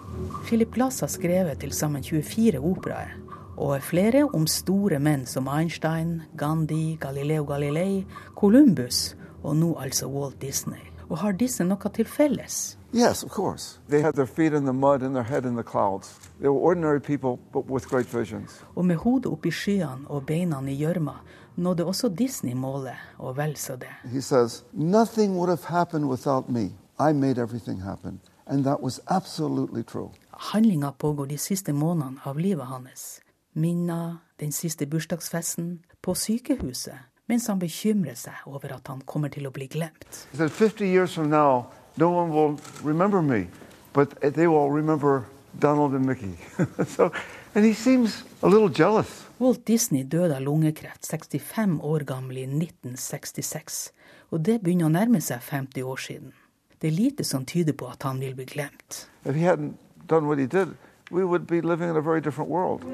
Philip 0.47 0.75
Glass 0.75 1.01
har 1.01 1.09
skrevet 1.09 1.61
til 1.61 1.73
sammen 1.73 2.03
24 2.03 2.61
operaer 2.61 3.17
og 3.57 3.81
flere 3.83 4.27
om 4.37 4.45
store 4.47 4.99
menn 5.01 5.25
som 5.27 5.49
Einstein, 5.49 6.23
Gandhi, 6.37 6.97
Galileo 7.01 7.45
Galilei, 7.49 8.05
Columbus 8.37 9.17
og 9.43 9.57
nå 9.57 9.73
altså 9.81 10.11
Walt 10.13 10.41
Disney. 10.43 10.83
Og 11.09 11.19
har 11.19 11.33
disse 11.33 11.65
noe 11.65 11.91
til 11.95 12.05
felles? 12.05 12.79
Yes, 12.95 13.25
of 13.25 13.31
course. 13.31 13.81
They 13.89 14.03
had 14.03 14.13
their 14.13 14.27
feet 14.27 14.53
in 14.53 14.65
the 14.65 14.73
mud 14.73 15.03
and 15.03 15.15
their 15.15 15.23
head 15.25 15.45
in 15.45 15.55
the 15.55 15.63
clouds. 15.63 16.09
They 16.41 16.49
were 16.49 16.61
ordinary 16.61 17.01
people, 17.01 17.39
but 17.53 17.71
with 17.71 17.89
great 17.89 18.15
visions. 18.15 18.65
Og 18.75 18.85
med 18.85 18.97
hodet 18.97 19.27
oppi 19.27 19.51
skyene 19.51 20.09
og 20.09 20.27
beina 20.27 20.61
i 20.61 20.77
gjørma 20.77 21.13
nådde 21.57 21.85
også 21.85 22.09
Disney 22.09 22.53
målet, 22.53 22.95
og 23.19 23.37
vel 23.37 23.57
så 23.57 23.77
det. 23.77 23.89
He 24.05 24.23
says, 24.23 24.65
nothing 24.73 25.37
would 25.37 25.49
have 25.49 25.65
happened 25.65 26.05
without 26.05 26.49
me. 26.49 26.65
I 26.99 27.13
made 27.13 27.39
everything 27.43 27.83
happen. 27.83 28.21
And 28.47 28.65
that 28.65 28.83
was 28.83 29.01
absolutely 29.07 29.83
true. 29.83 30.11
Handlinga 30.31 30.93
pågår 30.99 31.27
de 31.27 31.39
siste 31.39 31.73
månedene 31.73 32.21
av 32.25 32.39
livet 32.39 32.67
hans. 32.67 33.21
Minna, 33.53 34.19
den 34.41 34.53
siste 34.53 34.87
bursdagsfesten, 34.87 35.79
på 36.03 36.15
sykehuset 36.15 36.99
mens 37.27 37.47
han 37.51 37.59
bekymrer 37.59 38.15
seg 38.19 38.47
over 38.47 38.77
at 38.77 38.89
han 38.91 39.03
kommer 39.07 39.33
til 39.33 39.47
å 39.49 39.53
bli 39.55 39.67
glemt. 39.71 40.27
He 40.33 40.39
said, 40.39 40.53
50 40.53 40.87
years 40.87 41.15
from 41.15 41.31
now, 41.31 41.67
no 41.97 42.11
one 42.11 42.31
will 42.31 42.59
remember 42.83 43.23
me, 43.23 43.47
but 43.93 44.15
they 44.21 44.47
will 44.47 44.71
remember 44.71 45.25
Donald 45.59 45.95
and 45.95 46.07
Mickey. 46.07 46.37
so, 46.87 47.13
and 47.55 47.65
he 47.65 47.75
seems 47.75 48.25
a 48.43 48.49
little 48.49 48.69
jealous. 48.69 49.25
Walt 49.39 49.67
Disney 49.67 50.05
døde 50.05 50.37
av 50.37 50.43
lungekreft 50.43 51.05
65 51.05 51.81
år 51.85 52.07
gammel 52.09 52.39
i 52.39 52.47
1966, 52.47 53.93
og 54.33 54.41
det 54.41 54.61
begynner 54.63 54.89
å 54.89 54.95
nærme 54.95 55.21
seg 55.21 55.43
50 55.45 55.85
år 55.85 56.01
siden. 56.01 56.33
Det 56.81 56.89
er 56.89 56.97
lite 56.97 57.25
som 57.25 57.45
tyder 57.49 57.77
på 57.77 57.89
at 57.89 58.05
han 58.05 58.21
vil 58.21 58.37
bli 58.37 58.45
glemt. 58.49 59.07
If 59.25 59.35
he 59.35 59.45
hadn't 59.45 59.77
done 60.09 60.29
what 60.29 60.39
he 60.39 60.47
did, 60.47 60.77
we 61.11 61.25
would 61.25 61.47
be 61.47 61.61
living 61.61 61.91
in 61.91 61.97
a 61.97 62.03
very 62.03 62.21
different 62.21 62.51
world. 62.51 62.85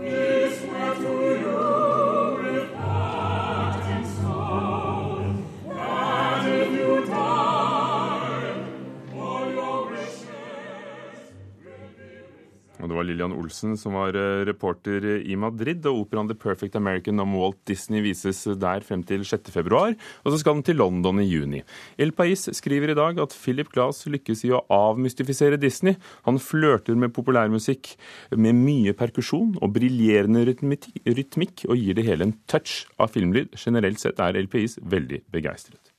Var 13.02 13.08
Lillian 13.08 13.34
Olsen 13.34 13.74
som 13.78 13.96
var 13.98 14.16
eh, 14.16 14.44
reporter 14.46 15.04
i 15.26 15.36
Madrid, 15.38 15.84
og 15.90 16.06
operaen 16.06 16.30
The 16.30 16.38
Perfect 16.38 16.76
American 16.78 17.20
om 17.22 17.34
Walt 17.38 17.58
Disney 17.68 18.02
vises 18.04 18.44
der 18.62 18.86
frem 18.86 19.02
til 19.06 19.26
6. 19.26 19.50
februar, 19.54 19.96
og 20.22 20.32
så 20.32 20.40
skal 20.40 20.58
den 20.58 20.66
til 20.66 20.78
London 20.80 21.20
i 21.22 21.26
juni. 21.26 21.62
El 21.98 22.14
Pais 22.16 22.46
skriver 22.54 22.92
i 22.92 22.98
dag 22.98 23.18
at 23.22 23.34
Philip 23.34 23.70
Glass 23.74 24.06
lykkes 24.06 24.44
i 24.46 24.54
å 24.54 24.62
avmystifisere 24.72 25.60
Disney. 25.60 25.98
Han 26.28 26.40
flørter 26.42 26.98
med 26.98 27.14
populærmusikk 27.16 27.94
med 28.36 28.58
mye 28.58 28.94
perkusjon 28.96 29.56
og 29.60 29.74
briljerende 29.76 30.44
rytmikk, 30.46 31.66
og 31.68 31.78
gir 31.78 31.98
det 31.98 32.06
hele 32.06 32.30
en 32.30 32.36
touch 32.50 32.84
av 33.02 33.12
filmlyd. 33.14 33.56
Generelt 33.58 34.02
sett 34.02 34.22
er 34.22 34.38
El 34.38 34.50
Pais 34.52 34.78
veldig 34.82 35.24
begeistret. 35.32 35.91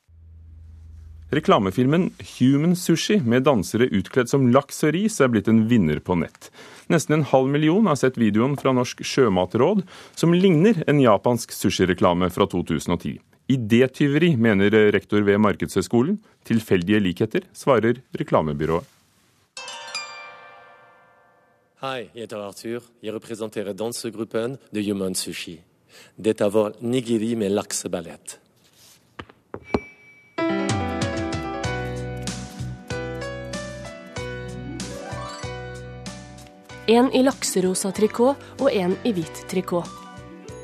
Reklamefilmen 1.34 2.12
Human 2.38 2.76
Sushi 2.76 3.16
med 3.26 3.48
dansere 3.48 3.88
utkledd 3.90 4.30
som 4.30 4.52
laks 4.54 4.84
og 4.86 4.92
ris 4.94 5.16
er 5.24 5.32
blitt 5.34 5.48
en 5.50 5.64
vinner 5.66 5.98
på 5.98 6.14
nett. 6.20 6.52
Nesten 6.94 7.16
en 7.16 7.26
halv 7.32 7.50
million 7.50 7.88
har 7.90 7.98
sett 7.98 8.20
videoen 8.22 8.54
fra 8.60 8.70
Norsk 8.76 9.02
sjømatråd, 9.02 9.82
som 10.14 10.36
ligner 10.38 10.84
en 10.86 11.00
japansk 11.02 11.56
sushireklame 11.56 12.30
fra 12.30 12.46
2010. 12.52 13.16
Idétyveri, 13.50 14.36
mener 14.38 14.78
rektor 14.94 15.26
ved 15.26 15.42
Markedshøgskolen. 15.42 16.20
Tilfeldige 16.46 17.02
likheter, 17.02 17.50
svarer 17.58 18.04
reklamebyrået. 18.14 18.86
Hei, 21.82 22.12
jeg 22.14 22.28
heter 22.28 22.46
Arthur. 22.46 22.86
Jeg 23.02 23.18
representerer 23.18 23.74
dansegruppen 23.74 24.60
The 24.70 24.86
Human 24.86 25.18
Sushi. 25.18 25.58
Dette 26.14 26.46
var 26.54 26.78
nigiri 26.80 27.34
med 27.36 27.58
lakseballett. 27.58 28.38
En 36.92 37.08
i 37.16 37.22
lakserosa 37.24 37.94
trikot 37.96 38.40
og 38.60 38.68
en 38.76 38.98
i 39.08 39.14
hvit 39.16 39.38
trikot. 39.48 39.88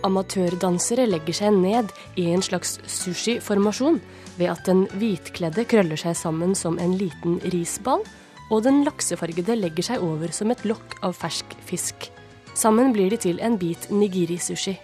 Amatørdansere 0.03 1.05
legger 1.07 1.37
seg 1.37 1.53
ned 1.55 1.93
i 2.19 2.25
en 2.33 2.43
slags 2.43 2.77
sushiformasjon 2.91 4.01
ved 4.35 4.51
at 4.51 4.67
den 4.67 4.85
hvitkledde 4.99 5.63
krøller 5.71 5.99
seg 5.99 6.17
sammen 6.19 6.55
som 6.59 6.75
en 6.79 6.97
liten 6.99 7.37
risball, 7.53 8.03
og 8.51 8.65
den 8.65 8.81
laksefargede 8.83 9.55
legger 9.61 9.91
seg 9.91 10.03
over 10.03 10.31
som 10.35 10.51
et 10.51 10.65
lokk 10.67 10.97
av 11.07 11.15
fersk 11.15 11.55
fisk. 11.67 12.09
Sammen 12.51 12.91
blir 12.91 13.15
de 13.15 13.19
til 13.23 13.39
en 13.39 13.55
bit 13.61 13.87
nigiri-sushi. 13.87 14.75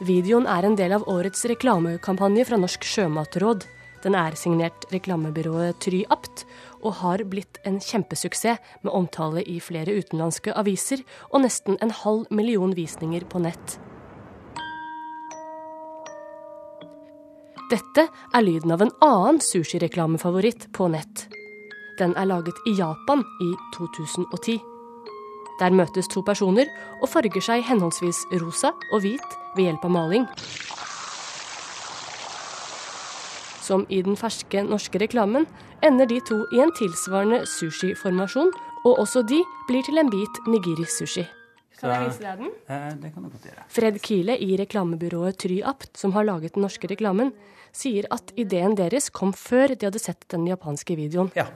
Videoen 0.00 0.48
er 0.48 0.64
en 0.64 0.76
del 0.78 0.96
av 0.96 1.04
årets 1.04 1.44
reklamekampanje 1.52 2.46
fra 2.48 2.56
Norsk 2.56 2.86
sjømatråd. 2.88 3.66
Den 4.00 4.16
er 4.16 4.36
signert 4.38 4.86
reklamebyrået 4.92 5.76
Try 5.84 6.04
Apt, 6.10 6.46
og 6.80 6.96
har 7.02 7.24
blitt 7.28 7.60
en 7.68 7.76
kjempesuksess 7.84 8.60
med 8.82 8.92
omtale 8.96 9.44
i 9.44 9.58
flere 9.60 9.92
utenlandske 9.92 10.54
aviser 10.56 11.04
og 11.30 11.44
nesten 11.44 11.76
en 11.84 11.92
halv 11.92 12.24
million 12.32 12.72
visninger 12.76 13.26
på 13.28 13.42
nett. 13.44 13.76
Dette 17.70 18.08
er 18.34 18.42
lyden 18.42 18.72
av 18.74 18.80
en 18.82 18.90
annen 19.04 19.38
sushireklamefavoritt 19.44 20.70
på 20.74 20.88
nett. 20.90 21.28
Den 22.00 22.16
er 22.18 22.26
laget 22.26 22.56
i 22.66 22.72
Japan 22.80 23.22
i 23.44 23.52
2010. 23.76 24.56
Der 25.60 25.76
møtes 25.76 26.08
to 26.08 26.24
personer 26.24 26.66
og 26.98 27.10
farger 27.12 27.44
seg 27.44 27.62
henholdsvis 27.68 28.24
rosa 28.40 28.72
og 28.90 29.04
hvit 29.04 29.36
ved 29.54 29.68
hjelp 29.68 29.84
av 29.86 29.92
maling. 29.92 30.26
Som 33.60 33.84
i 33.92 34.00
den 34.02 34.16
ferske 34.16 34.62
norske 34.64 35.00
reklamen 35.02 35.46
ender 35.84 36.08
de 36.08 36.20
to 36.24 36.42
i 36.54 36.62
en 36.64 36.72
tilsvarende 36.76 37.42
sushiformasjon, 37.48 38.52
og 38.88 39.02
også 39.02 39.22
de 39.28 39.42
blir 39.68 39.84
til 39.84 40.00
en 40.00 40.10
bit 40.12 40.40
nigiri-sushi. 40.48 41.26
Kan 41.80 41.94
jeg 41.94 42.10
vise 42.10 42.24
deg 42.24 42.42
den? 42.42 42.50
Eh, 42.68 42.88
det 43.00 43.10
kan 43.14 43.24
du 43.24 43.30
godt 43.32 43.46
gjøre. 43.48 43.64
Fred 43.72 43.98
Kile 44.04 44.36
i 44.36 44.50
reklamebyrået 44.60 45.38
Try 45.40 45.60
Apt, 45.64 45.94
som 45.96 46.12
har 46.12 46.26
laget 46.28 46.56
den 46.56 46.64
norske 46.66 46.90
reklamen, 46.90 47.32
sier 47.72 48.08
at 48.12 48.34
ideen 48.40 48.76
deres 48.76 49.08
kom 49.14 49.32
før 49.36 49.72
de 49.72 49.88
hadde 49.88 50.02
sett 50.02 50.26
den 50.32 50.44
japanske 50.50 50.96
videoen. 50.98 51.30
Ja, 51.38 51.46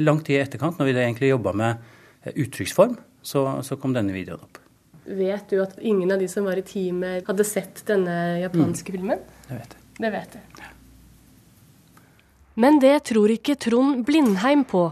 lang 0.00 0.22
tid 0.24 0.38
i 0.38 0.42
etterkant, 0.44 0.80
når 0.80 0.88
vi 0.88 0.96
egentlig 0.96 1.32
jobba 1.34 1.52
med 1.60 1.84
eh, 2.22 2.32
uttrykksform, 2.32 2.96
så, 3.24 3.44
så, 3.64 3.76
kom 3.80 3.96
denne 3.96 4.16
videoen 4.16 4.44
opp. 4.44 4.60
Vet 5.04 5.52
du 5.52 5.60
at 5.60 5.76
ingen 5.84 6.12
av 6.14 6.20
de 6.22 6.30
som 6.32 6.48
var 6.48 6.56
i 6.56 6.64
teamet, 6.64 7.26
hadde 7.28 7.44
sett 7.44 7.84
denne 7.88 8.40
japanske 8.40 8.88
mm. 8.88 8.96
filmen? 8.96 9.24
Det 9.48 9.58
vet 9.58 9.76
jeg. 9.76 9.82
Det 10.00 10.10
vet 10.10 10.38
jeg. 10.38 10.53
Men 12.54 12.78
det 12.82 12.98
tror 13.10 13.32
ikke 13.34 13.56
Trond 13.58 14.04
Blindheim 14.06 14.62
på. 14.68 14.86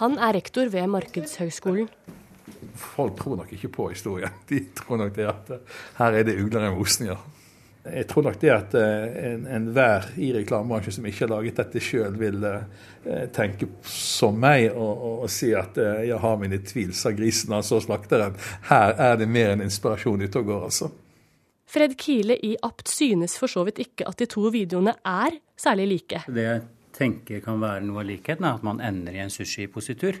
Han 0.00 0.16
er 0.18 0.34
rektor 0.34 0.66
ved 0.72 0.88
Markedshøgskolen. 0.90 1.86
Folk 2.74 3.18
tror 3.20 3.36
nok 3.38 3.52
ikke 3.54 3.70
på 3.70 3.90
historien. 3.92 4.32
De 4.48 4.64
tror 4.74 4.98
nok 4.98 5.12
det 5.14 5.28
at 5.30 5.52
eh, 5.54 5.78
her 6.00 6.18
er 6.18 6.26
det 6.26 6.38
ugler 6.40 6.66
i 6.66 6.72
mosen, 6.74 7.12
ja. 7.12 7.18
Jeg 7.82 8.06
tror 8.06 8.22
nok 8.22 8.36
det 8.38 8.50
at 8.54 8.74
enhver 8.78 10.04
en 10.14 10.20
i 10.22 10.28
reklamebransjen 10.36 10.94
som 10.94 11.06
ikke 11.06 11.24
har 11.24 11.32
laget 11.32 11.56
dette 11.58 11.80
sjøl, 11.82 12.14
vil 12.18 12.44
eh, 12.46 13.24
tenke 13.34 13.66
som 13.90 14.38
meg 14.38 14.68
og, 14.70 14.90
og, 14.92 15.16
og 15.26 15.32
si 15.34 15.50
at 15.58 15.78
eh, 15.82 16.04
jeg 16.06 16.20
har 16.22 16.38
mine 16.38 16.60
tvil, 16.62 16.92
sa 16.94 17.10
grisen, 17.10 17.54
altså 17.56 17.80
slakteren. 17.82 18.38
Her 18.70 18.94
er 19.10 19.18
det 19.18 19.26
mer 19.26 19.56
en 19.56 19.64
inspirasjon 19.66 20.22
ute 20.22 20.42
og 20.42 20.50
går, 20.52 20.68
altså. 20.70 20.92
Fred 21.72 21.96
Kile 21.98 22.36
i 22.44 22.52
Apt 22.62 22.90
synes 22.92 23.34
for 23.40 23.50
så 23.50 23.64
vidt 23.66 23.80
ikke 23.82 24.06
at 24.06 24.18
de 24.20 24.28
to 24.30 24.46
videoene 24.52 24.94
er 25.08 25.38
særlig 25.62 25.88
like. 25.90 26.22
Det 26.26 26.46
jeg 26.46 26.62
tenker 26.96 27.42
kan 27.44 27.60
være 27.62 27.84
noe 27.86 28.02
av 28.02 28.08
likheten, 28.08 28.46
er 28.46 28.58
at 28.58 28.66
man 28.66 28.82
ender 28.84 29.16
i 29.16 29.22
en 29.24 29.32
sushipositur. 29.32 30.18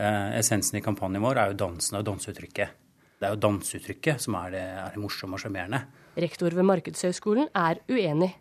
Eh, 0.00 0.28
essensen 0.38 0.78
i 0.78 0.84
kampanjen 0.84 1.24
vår 1.24 1.40
er 1.40 1.50
jo 1.52 1.58
dansen 1.66 1.98
og 2.00 2.06
danseuttrykket. 2.08 2.76
Det 3.20 3.28
er 3.28 3.34
jo 3.34 3.42
danseuttrykket 3.42 4.22
som 4.24 4.36
er 4.40 4.54
det, 4.54 4.62
er 4.84 4.94
det 4.94 5.02
morsomme 5.02 5.36
og 5.36 5.42
sjarmerende. 5.42 5.82
Rektor 6.20 6.54
ved 6.56 6.66
Markedshøgskolen 6.66 7.50
er 7.54 7.82
uenig. 7.90 8.32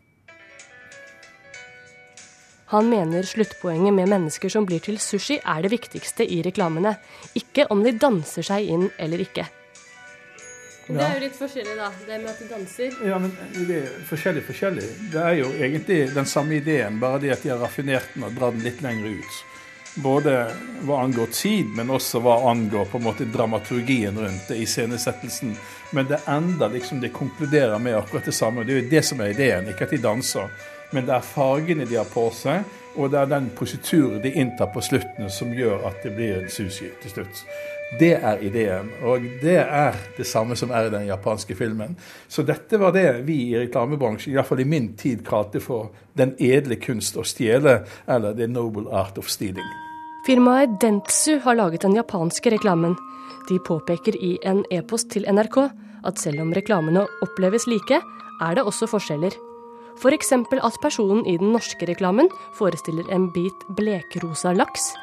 Han 2.69 2.86
mener 2.86 3.25
sluttpoenget 3.25 3.95
med 3.98 4.12
mennesker 4.12 4.51
som 4.53 4.65
blir 4.69 4.81
til 4.86 5.00
sushi, 5.01 5.39
er 5.41 5.63
det 5.65 5.71
viktigste 5.74 6.21
i 6.21 6.43
reklamene. 6.45 6.93
Ikke 7.36 7.65
om 7.74 7.81
de 7.83 7.95
danser 7.98 8.45
seg 8.45 8.69
inn 8.69 8.91
eller 9.01 9.25
ikke. 9.25 9.48
Det 10.89 11.03
er 11.05 11.19
jo 11.19 11.22
litt 11.22 11.36
forskjellig, 11.38 11.75
da. 11.77 11.89
Det 12.08 12.15
med 12.17 12.29
at 12.31 12.39
de 12.41 12.48
danser. 12.50 12.96
Ja, 13.05 13.19
men 13.22 13.34
det 13.67 13.75
er 13.77 13.91
forskjellig 14.10 14.41
forskjellig. 14.48 14.88
Det 15.13 15.22
er 15.22 15.36
jo 15.38 15.51
egentlig 15.60 16.00
den 16.15 16.29
samme 16.29 16.58
ideen, 16.58 16.98
bare 17.01 17.22
det 17.22 17.36
at 17.36 17.46
de 17.46 17.53
har 17.53 17.62
raffinert 17.62 18.10
den 18.15 18.25
og 18.25 18.34
dratt 18.39 18.58
den 18.58 18.65
litt 18.65 18.81
lenger 18.81 19.19
ut. 19.19 19.38
Både 20.00 20.34
hva 20.88 21.03
angår 21.03 21.29
tid, 21.36 21.69
men 21.77 21.93
også 21.93 22.24
hva 22.25 22.39
angår 22.50 22.89
på 22.89 22.98
en 22.98 23.05
måte 23.05 23.29
dramaturgien 23.29 24.17
rundt 24.17 24.50
det, 24.50 24.58
iscenesettelsen. 24.65 25.53
Men 25.93 26.10
det 26.10 26.24
ender 26.29 26.74
liksom, 26.74 27.01
det 27.03 27.13
konkluderer 27.13 27.77
med 27.79 27.98
akkurat 28.00 28.25
det 28.25 28.38
samme. 28.38 28.65
Det 28.65 28.74
er 28.74 28.84
jo 28.84 28.91
det 28.96 29.05
som 29.05 29.22
er 29.22 29.34
ideen, 29.34 29.69
ikke 29.69 29.89
at 29.89 29.93
de 29.93 30.03
danser 30.03 30.50
men 30.91 31.05
det 31.05 31.13
er 31.13 31.25
fargene 31.25 31.86
de 31.86 31.98
har 32.00 32.08
på 32.10 32.25
seg, 32.34 32.65
og 32.98 33.12
det 33.13 33.19
er 33.22 33.29
den 33.29 33.50
posituren 33.58 34.22
de 34.24 34.31
inntar 34.41 34.72
på 34.74 34.81
slutten 34.84 35.29
som 35.31 35.51
gjør 35.53 35.86
at 35.89 36.01
det 36.03 36.15
blir 36.15 36.39
en 36.39 36.50
sushi 36.51 36.89
til 37.03 37.13
slutt. 37.13 37.43
Det 37.98 38.12
er 38.13 38.41
ideen, 38.46 38.91
og 39.01 39.24
det 39.41 39.58
er 39.63 39.96
det 40.17 40.27
samme 40.29 40.53
som 40.60 40.69
er 40.69 40.88
i 40.88 40.91
den 40.93 41.08
japanske 41.10 41.55
filmen. 41.58 41.96
Så 42.29 42.46
dette 42.46 42.77
var 42.77 42.93
det 42.93 43.24
vi 43.25 43.39
i 43.50 43.58
reklamebransjen, 43.63 44.36
iallfall 44.36 44.62
i 44.62 44.67
min 44.69 44.91
tid, 44.93 45.24
kalte 45.25 45.58
for 45.63 45.89
den 46.13 46.36
edle 46.38 46.77
kunst 46.77 47.17
å 47.17 47.25
stjele, 47.25 47.79
eller 48.05 48.38
the 48.38 48.46
noble 48.48 48.86
art 48.93 49.17
of 49.17 49.29
stealing. 49.29 49.65
Firmaet 50.27 50.77
Dentsu 50.84 51.39
har 51.41 51.58
laget 51.58 51.81
den 51.81 51.98
japanske 51.98 52.53
reklamen. 52.53 52.93
De 53.50 53.58
påpeker 53.65 54.13
i 54.22 54.36
en 54.46 54.62
e-post 54.69 55.10
til 55.15 55.25
NRK 55.25 55.63
at 56.05 56.22
selv 56.22 56.43
om 56.46 56.53
reklamene 56.53 57.08
oppleves 57.25 57.65
like, 57.67 57.98
er 58.39 58.55
det 58.55 58.63
også 58.69 58.86
forskjeller. 58.91 59.34
F.eks. 60.00 60.31
at 60.31 60.77
personen 60.81 61.25
i 61.27 61.36
den 61.41 61.51
norske 61.51 61.88
reklamen 61.89 62.29
forestiller 62.55 63.10
en 63.12 63.27
bit 63.36 63.65
blekrosa 63.75 64.53
laks, 64.55 64.93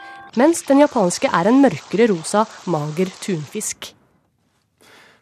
mens 0.40 0.62
den 0.69 0.83
japanske 0.85 1.31
er 1.33 1.50
en 1.50 1.62
mørkere 1.62 2.09
rosa, 2.12 2.45
mager 2.71 3.12
tunfisk. 3.23 3.93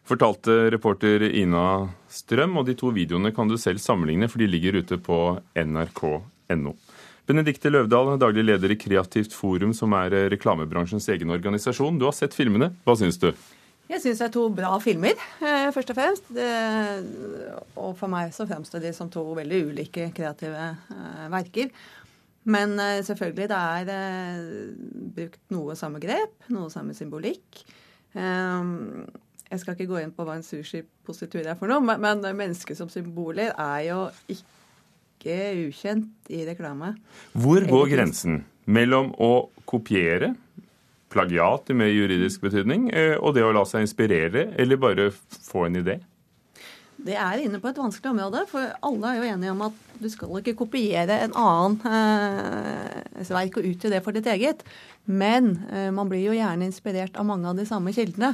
Fortalte 0.05 0.69
reporter 0.69 1.23
Ina 1.31 1.87
Strøm, 2.13 2.59
og 2.61 2.67
de 2.67 2.75
to 2.77 2.91
videoene 2.93 3.31
kan 3.33 3.49
du 3.49 3.57
selv 3.57 3.81
sammenligne, 3.81 4.29
for 4.29 4.41
de 4.41 4.49
ligger 4.49 4.77
ute 4.83 4.99
på 5.01 5.17
nrk.no. 5.57 6.75
Benedikte 7.25 7.71
Løvdahl, 7.73 8.13
daglig 8.21 8.43
leder 8.45 8.69
i 8.69 8.77
Kreativt 8.77 9.33
forum, 9.33 9.73
som 9.73 9.95
er 9.97 10.13
reklamebransjens 10.29 11.09
egen 11.09 11.33
organisasjon. 11.33 11.97
Du 11.97 12.05
har 12.05 12.13
sett 12.13 12.37
filmene. 12.37 12.69
Hva 12.85 12.93
syns 12.99 13.17
du? 13.17 13.31
Jeg 13.89 14.01
syns 14.01 14.21
det 14.21 14.27
er 14.27 14.33
to 14.33 14.45
bra 14.53 14.71
filmer, 14.81 15.17
eh, 15.41 15.67
først 15.73 15.91
og 15.93 15.97
fremst. 15.97 16.29
Og 17.77 17.91
for 17.97 18.09
meg 18.09 18.31
så 18.33 18.45
fremstår 18.49 18.81
de 18.81 18.93
som 18.93 19.09
to 19.13 19.25
veldig 19.37 19.61
ulike 19.71 20.07
kreative 20.13 20.69
eh, 20.93 21.27
verker. 21.33 21.73
Men 22.45 22.75
eh, 22.81 23.01
selvfølgelig, 23.05 23.47
det 23.49 23.57
er 23.57 24.33
brukt 25.15 25.41
noe 25.53 25.75
samme 25.77 26.01
grep, 26.03 26.35
noe 26.53 26.69
samme 26.73 26.93
symbolikk. 26.97 27.63
Eh, 28.13 28.73
jeg 29.51 29.61
skal 29.61 29.75
ikke 29.75 29.89
gå 29.91 30.01
inn 30.01 30.13
på 30.15 30.25
hva 30.25 30.37
en 30.39 30.45
sushipositur 30.45 31.45
er 31.45 31.57
for 31.59 31.71
noe, 31.71 31.81
men, 31.85 32.01
men 32.01 32.23
mennesket 32.37 32.77
som 32.79 32.89
symboler 32.91 33.53
er 33.53 33.81
jo 33.89 33.99
ikke 34.31 35.37
ukjent 35.65 36.33
i 36.33 36.43
reklame. 36.47 36.95
Hvor 37.33 37.65
går 37.69 37.91
grensen 37.93 38.43
mellom 38.65 39.11
å 39.21 39.47
kopiere 39.69 40.33
plagiat 41.13 41.69
i 41.71 41.77
mer 41.77 41.91
juridisk 41.93 42.43
betydning, 42.43 42.89
eh, 42.93 43.15
og 43.15 43.37
det 43.37 43.45
å 43.45 43.53
la 43.55 43.63
seg 43.69 43.85
inspirere, 43.85 44.49
eller 44.59 44.81
bare 44.81 45.09
få 45.13 45.67
en 45.69 45.79
idé? 45.79 45.99
Det 47.05 47.13
er 47.21 47.43
inne 47.43 47.59
på 47.61 47.69
et 47.69 47.77
vanskelig 47.77 48.15
område, 48.15 48.41
for 48.49 48.71
alle 48.87 49.11
er 49.11 49.19
jo 49.19 49.29
enige 49.35 49.53
om 49.53 49.61
at 49.67 49.81
du 50.01 50.07
skal 50.09 50.39
ikke 50.39 50.55
kopiere 50.63 51.19
en 51.21 51.35
annen 51.37 51.77
eh, 51.85 53.27
verk 53.29 53.59
og 53.61 53.67
utgi 53.69 53.91
det 53.93 54.01
for 54.05 54.15
ditt 54.15 54.29
eget. 54.31 54.63
Men 55.05 55.53
eh, 55.69 55.91
man 55.93 56.09
blir 56.09 56.23
jo 56.25 56.33
gjerne 56.33 56.65
inspirert 56.65 57.19
av 57.21 57.27
mange 57.29 57.51
av 57.51 57.59
de 57.59 57.67
samme 57.69 57.93
kildene. 57.95 58.33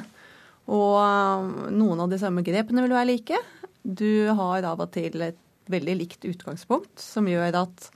Og 0.71 0.95
uh, 1.01 1.69
noen 1.73 2.03
av 2.03 2.11
de 2.11 2.19
samme 2.21 2.43
grepene 2.45 2.85
vil 2.85 2.93
være 2.93 3.09
like. 3.09 3.39
Du 3.81 4.29
har 4.37 4.67
av 4.69 4.83
og 4.85 4.91
til 4.93 5.19
et 5.25 5.39
veldig 5.71 5.95
likt 5.97 6.27
utgangspunkt, 6.29 7.01
som 7.01 7.27
gjør 7.27 7.63
at 7.63 7.87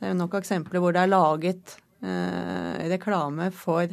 det 0.00 0.10
er 0.10 0.16
nok 0.18 0.36
eksempler 0.38 0.82
hvor 0.82 0.94
det 0.94 1.02
er 1.02 1.10
laget 1.10 1.74
eh, 2.04 2.88
reklame 2.92 3.50
for 3.54 3.90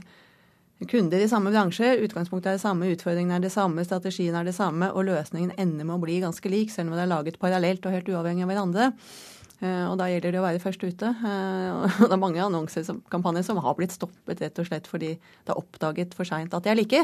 kunder 0.86 1.24
i 1.24 1.30
samme 1.30 1.52
bransje. 1.54 1.96
Utgangspunktet 2.06 2.52
er 2.52 2.58
det 2.60 2.64
samme, 2.64 2.92
utfordringene 2.94 3.40
er 3.40 3.46
det 3.48 3.54
samme, 3.54 3.86
strategien 3.88 4.36
er 4.38 4.46
det 4.46 4.54
samme, 4.58 4.92
og 4.94 5.08
løsningen 5.08 5.56
ender 5.58 5.88
med 5.88 5.96
å 5.98 6.04
bli 6.04 6.20
ganske 6.22 6.52
lik, 6.54 6.70
selv 6.74 6.92
om 6.92 6.98
det 6.98 7.08
er 7.08 7.12
laget 7.16 7.40
parallelt 7.42 7.86
og 7.88 7.96
helt 7.96 8.12
uavhengig 8.14 8.46
av 8.46 8.54
hverandre. 8.54 8.92
Uh, 9.58 9.90
og 9.90 9.96
da 9.98 10.06
gjelder 10.12 10.36
det 10.36 10.38
å 10.38 10.46
være 10.46 10.62
først 10.62 10.84
ute. 10.86 11.10
Uh, 11.24 11.88
og 12.04 12.06
det 12.06 12.14
er 12.14 12.22
mange 12.22 12.44
annonsekampanjer 12.46 13.48
som 13.48 13.58
har 13.66 13.78
blitt 13.80 13.96
stoppet 13.96 14.44
rett 14.44 14.62
og 14.62 14.70
slett 14.70 14.90
fordi 14.90 15.16
det 15.18 15.54
er 15.54 15.58
oppdaget 15.58 16.14
for 16.18 16.30
seint 16.30 16.54
at 16.54 16.68
de 16.68 16.74
er 16.74 16.78
like. 16.78 17.02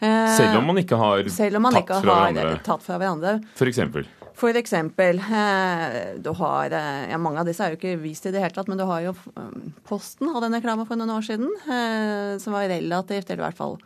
Uh, 0.00 0.32
selv 0.38 0.62
om 0.62 0.72
man 0.72 0.80
ikke 0.80 0.96
har 0.98 1.28
selv 1.30 1.60
man 1.60 1.76
tatt, 1.76 1.92
ikke 1.92 2.00
har 2.00 2.64
tatt 2.64 2.86
fra 2.86 2.96
hverandre. 2.96 3.36
For 3.60 3.68
eksempel. 3.68 4.08
For 4.42 4.58
eksempel, 4.58 5.20
du 6.18 6.30
har 6.40 6.74
ja, 6.74 7.18
Mange 7.22 7.42
av 7.42 7.46
disse 7.46 7.62
er 7.62 7.72
jo 7.72 7.78
ikke 7.78 8.00
vist 8.02 8.26
i 8.26 8.32
det 8.34 8.42
hele 8.42 8.56
tatt, 8.56 8.66
men 8.66 8.80
du 8.80 8.82
har 8.88 9.04
jo 9.04 9.12
Posten 9.86 10.32
hadde 10.34 10.48
en 10.50 10.56
reklame 10.58 10.86
for 10.88 10.98
noen 10.98 11.14
år 11.14 11.26
siden 11.26 11.46
som 12.42 12.56
var 12.56 12.66
relativt, 12.72 13.30
eller 13.30 13.44
i 13.44 13.46
hvert 13.46 13.60
fall 13.60 13.78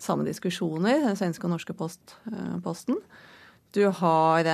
samme 0.00 0.24
diskusjoner, 0.24 1.02
den 1.04 1.18
svenske 1.18 1.44
og 1.44 1.52
norske 1.52 1.76
post, 1.76 2.16
Posten. 2.64 2.96
Du 3.76 3.84
har 4.00 4.48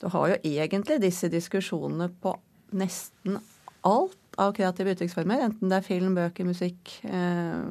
du 0.00 0.10
har 0.12 0.34
jo 0.34 0.40
egentlig 0.44 0.98
disse 1.00 1.30
diskusjonene 1.32 2.10
på 2.20 2.34
nesten 2.76 3.38
alt 3.84 4.18
av 4.40 4.52
kreative 4.56 4.94
uttrykksformer. 4.94 5.44
Enten 5.46 5.70
det 5.70 5.78
er 5.78 5.86
film, 5.86 6.16
bøker, 6.16 6.46
musikk 6.48 6.96
eh, 7.06 7.62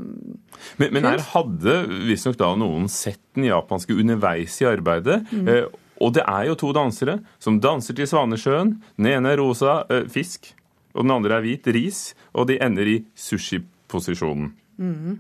Men, 0.79 0.93
men 0.95 1.05
her 1.05 1.23
hadde 1.33 1.75
visstnok 2.07 2.37
da 2.39 2.53
noen 2.57 2.87
sett 2.91 3.21
den 3.35 3.49
japanske 3.49 3.97
underveis 3.99 4.55
i 4.63 4.69
arbeidet. 4.69 5.19
Mm. 5.33 5.49
Eh, 5.51 5.65
og 6.01 6.15
det 6.17 6.23
er 6.25 6.47
jo 6.49 6.58
to 6.60 6.71
dansere 6.75 7.19
som 7.41 7.60
danser 7.62 7.97
til 7.97 8.10
Svanesjøen. 8.10 8.75
Den 8.97 9.12
ene 9.12 9.34
er 9.34 9.41
rosa 9.41 9.84
eh, 9.91 10.08
fisk, 10.12 10.53
og 10.93 11.06
den 11.06 11.13
andre 11.15 11.38
er 11.38 11.45
hvit 11.45 11.69
ris. 11.73 12.01
Og 12.34 12.49
de 12.49 12.58
ender 12.63 12.89
i 12.89 12.97
sushiposisjonen. 13.17 14.51
Mm. 14.82 15.19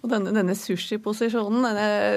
Og 0.00 0.08
denne, 0.08 0.32
denne 0.32 0.56
sushiposisjonen 0.56 1.66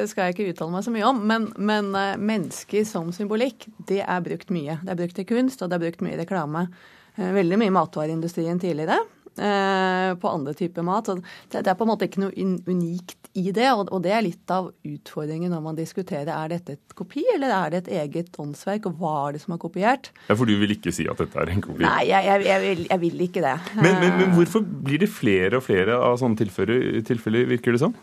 skal 0.07 0.29
jeg 0.29 0.35
ikke 0.35 0.51
uttale 0.53 0.71
meg 0.71 0.85
så 0.85 0.91
mye 0.93 1.07
om, 1.09 1.17
men, 1.27 1.49
men 1.59 1.89
uh, 1.91 2.13
mennesker 2.15 2.85
som 2.87 3.09
symbolikk, 3.15 3.67
det 3.89 3.99
er 4.05 4.23
brukt 4.23 4.53
mye. 4.55 4.77
Det 4.79 4.93
er 4.93 4.99
brukt 5.01 5.19
i 5.19 5.25
kunst, 5.27 5.59
og 5.59 5.71
det 5.71 5.75
er 5.75 5.83
brukt 5.83 6.05
mye 6.05 6.15
i 6.15 6.21
reklame. 6.21 6.69
Uh, 7.17 7.33
veldig 7.35 7.59
mye 7.59 7.73
i 7.73 7.75
matvareindustrien 7.75 8.61
tidligere. 8.63 9.01
Uh, 9.33 10.13
på 10.21 10.29
andre 10.29 10.51
typer 10.53 10.85
mat. 10.85 11.07
Så 11.09 11.15
det, 11.49 11.65
er 11.65 11.77
på 11.77 11.87
en 11.87 11.89
måte 11.89 12.05
ikke 12.05 12.21
noe 12.21 12.33
unikt 12.69 13.23
i 13.33 13.47
det, 13.49 13.65
og, 13.73 13.87
og, 13.87 14.03
det 14.05 14.11
er 14.13 14.21
litt 14.21 14.51
av 14.53 14.67
utfordringen 14.85 15.49
når 15.49 15.63
man 15.65 15.77
diskuterer 15.77 16.29
er 16.29 16.51
dette 16.51 16.75
et 16.75 16.93
kopi 16.93 17.23
eller 17.33 17.49
er 17.55 17.71
det 17.73 17.79
et 17.81 17.89
eget 18.03 18.37
åndsverk, 18.37 18.85
og 18.85 18.99
hva 19.01 19.13
er 19.23 19.33
det 19.33 19.41
som 19.41 19.55
er 19.55 19.61
kopiert. 19.63 20.11
Ja, 20.27 20.37
For 20.37 20.45
du 20.45 20.53
vil 20.61 20.75
ikke 20.75 20.93
si 20.93 21.07
at 21.09 21.17
dette 21.17 21.41
er 21.41 21.49
en 21.49 21.63
kopi? 21.65 21.81
Nei, 21.81 22.03
jeg, 22.11 22.27
jeg, 22.29 22.45
jeg, 22.45 22.61
vil, 22.61 22.83
jeg 22.91 23.03
vil, 23.07 23.23
ikke 23.25 23.43
det. 23.45 23.55
Men, 23.79 23.97
men, 24.03 24.13
men, 24.19 24.35
hvorfor 24.37 24.61
blir 24.61 25.01
det 25.01 25.09
flere 25.09 25.57
og 25.57 25.65
flere 25.65 25.97
av 25.97 26.19
sånne 26.21 26.37
tilfeller, 26.43 27.01
tilfeller 27.09 27.49
virker 27.49 27.73
det 27.73 27.81
som? 27.81 27.97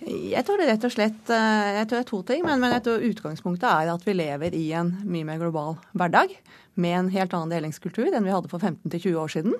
Jeg 0.00 0.46
tror 0.48 0.56
det 0.56 0.70
rett 0.70 0.88
og 0.88 0.94
slett 0.94 1.28
jeg 1.28 1.84
tror 1.84 1.98
det 1.98 2.04
er 2.06 2.08
to 2.08 2.22
ting, 2.24 2.40
men, 2.46 2.56
men 2.62 2.72
jeg 2.78 2.86
tror 2.86 3.04
utgangspunktet 3.10 3.68
er 3.68 3.92
at 3.92 4.08
vi 4.08 4.16
lever 4.16 4.56
i 4.56 4.70
en 4.80 4.94
mye 5.04 5.28
mer 5.28 5.42
global 5.42 5.76
hverdag 5.92 6.32
med 6.80 6.96
en 6.96 7.12
helt 7.12 7.36
annen 7.36 7.52
delingskultur 7.52 8.08
enn 8.08 8.24
vi 8.24 8.32
hadde 8.32 8.48
for 8.48 8.64
15-20 8.64 9.20
år 9.20 9.32
siden. 9.36 9.56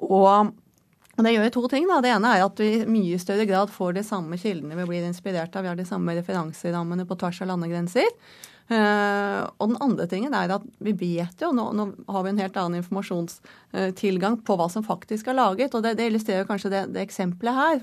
Og 0.00 1.24
det 1.26 1.34
gjør 1.34 1.48
jo 1.48 1.56
to 1.58 1.64
ting. 1.68 1.88
da. 1.88 2.00
Det 2.00 2.12
ene 2.14 2.34
er 2.36 2.46
at 2.46 2.60
vi 2.62 2.70
i 2.78 2.86
mye 2.88 3.18
større 3.20 3.44
grad 3.48 3.72
får 3.72 3.98
de 3.98 4.04
samme 4.06 4.38
kildene 4.40 4.78
vi 4.78 4.86
blir 4.88 5.04
inspirert 5.04 5.56
av. 5.56 5.66
Vi 5.66 5.72
har 5.72 5.76
de 5.76 5.88
samme 5.88 6.14
referanserammene 6.16 7.04
på 7.08 7.18
tvers 7.20 7.42
av 7.44 7.50
landegrenser. 7.52 8.08
Uh, 8.70 9.50
og 9.58 9.72
den 9.72 9.80
andre 9.82 10.06
tingen 10.06 10.34
er 10.36 10.52
at 10.54 10.66
vi 10.78 10.92
vet 10.94 11.42
jo, 11.42 11.48
nå, 11.50 11.64
nå 11.74 11.88
har 12.06 12.22
vi 12.22 12.30
en 12.30 12.38
helt 12.38 12.58
annen 12.60 12.78
informasjonstilgang 12.78 14.36
på 14.46 14.56
hva 14.56 14.68
som 14.70 14.86
faktisk 14.86 15.28
er 15.28 15.36
laget. 15.40 15.74
Og 15.74 15.84
det, 15.84 15.96
det 15.98 16.06
illustrerer 16.08 16.48
kanskje 16.48 16.72
det, 16.72 16.84
det 16.94 17.04
eksempelet 17.04 17.58
her. 17.58 17.82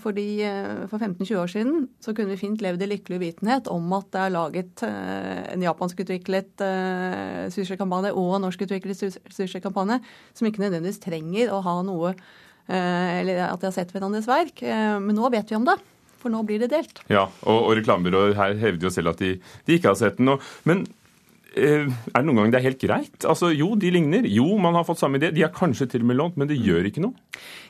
Fordi 0.00 0.26
uh, 0.46 0.84
For 0.90 0.98
15-20 0.98 1.40
år 1.40 1.52
siden 1.52 1.86
så 2.02 2.14
kunne 2.14 2.34
vi 2.34 2.40
fint 2.40 2.62
levd 2.64 2.84
i 2.84 2.90
lykkelig 2.94 3.20
uvitenhet 3.20 3.70
om 3.72 3.92
at 3.96 4.10
det 4.14 4.22
er 4.22 4.34
laget 4.34 4.84
en 4.84 5.64
japanskutviklet 5.64 6.64
uh, 6.64 7.44
sushikampanje 7.54 8.14
og 8.14 8.36
en 8.36 8.46
norskutviklet 8.48 9.20
sushikampanje 9.32 10.00
som 10.34 10.48
ikke 10.48 10.64
nødvendigvis 10.64 11.02
trenger 11.04 11.54
å 11.54 11.62
ha 11.64 11.78
noe 11.86 12.16
eller 12.64 13.42
at 13.44 13.60
de 13.60 13.68
har 13.68 13.74
sett 13.76 13.90
hverandres 13.92 14.24
verk. 14.24 14.62
Men 14.64 15.12
nå 15.12 15.28
vet 15.28 15.50
vi 15.52 15.58
om 15.58 15.66
det. 15.68 15.74
For 16.24 16.32
nå 16.32 16.40
blir 16.48 16.62
det 16.62 16.70
delt. 16.72 17.02
Ja, 17.12 17.26
og, 17.44 17.58
og 17.68 17.74
reklamebyråer 17.76 18.32
her 18.38 18.54
hevder 18.56 18.88
jo 18.88 18.92
selv 18.94 19.12
at 19.12 19.20
de, 19.20 19.34
de 19.68 19.76
ikke 19.76 19.90
har 19.92 19.98
sett 20.00 20.16
den. 20.16 20.32
Og, 20.32 20.44
men 20.64 20.86
eh, 20.88 21.03
er 21.54 21.86
det 21.86 22.24
noen 22.26 22.40
gang 22.40 22.52
det 22.52 22.58
er 22.60 22.66
helt 22.68 22.82
greit? 22.82 23.24
Altså, 23.24 23.50
Jo, 23.54 23.72
de 23.78 23.90
ligner. 23.94 24.26
Jo, 24.30 24.46
man 24.58 24.74
har 24.74 24.86
fått 24.86 25.00
samme 25.02 25.20
idé. 25.20 25.30
De 25.34 25.44
er 25.46 25.52
kanskje 25.54 25.88
til 25.90 26.04
og 26.04 26.10
med 26.10 26.18
lånt, 26.18 26.38
men 26.40 26.50
det 26.50 26.58
gjør 26.58 26.88
ikke 26.90 27.04
noe. 27.04 27.14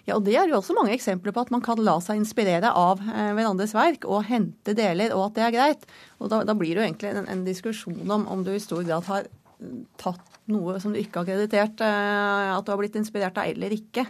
Ja, 0.05 0.17
og 0.17 0.25
Det 0.25 0.37
er 0.37 0.49
jo 0.49 0.59
også 0.59 0.77
mange 0.77 0.95
eksempler 0.97 1.33
på 1.33 1.45
at 1.45 1.53
man 1.55 1.63
kan 1.65 1.81
la 1.81 1.97
seg 2.05 2.21
inspirere 2.21 2.73
av 2.73 3.01
eh, 3.01 3.33
hverandres 3.37 3.75
verk 3.77 4.05
og 4.05 4.27
hente 4.29 4.77
deler, 4.77 5.15
og 5.17 5.31
at 5.31 5.39
det 5.39 5.47
er 5.47 5.57
greit. 5.57 5.89
Og 6.21 6.31
Da, 6.33 6.43
da 6.45 6.57
blir 6.57 6.75
det 6.75 6.83
jo 6.83 6.89
egentlig 6.89 7.13
en, 7.15 7.29
en 7.29 7.45
diskusjon 7.45 8.11
om 8.11 8.29
om 8.29 8.45
du 8.45 8.53
i 8.55 8.63
stor 8.63 8.85
grad 8.85 9.05
har 9.09 9.29
tatt 10.01 10.41
noe 10.51 10.77
som 10.81 10.93
du 10.93 10.99
ikke 11.01 11.23
har 11.23 11.29
kreditert 11.29 11.81
at 11.81 12.65
du 12.67 12.73
har 12.73 12.81
blitt 12.81 12.97
inspirert 12.99 13.39
av 13.41 13.49
eller 13.49 13.73
ikke. 13.73 14.05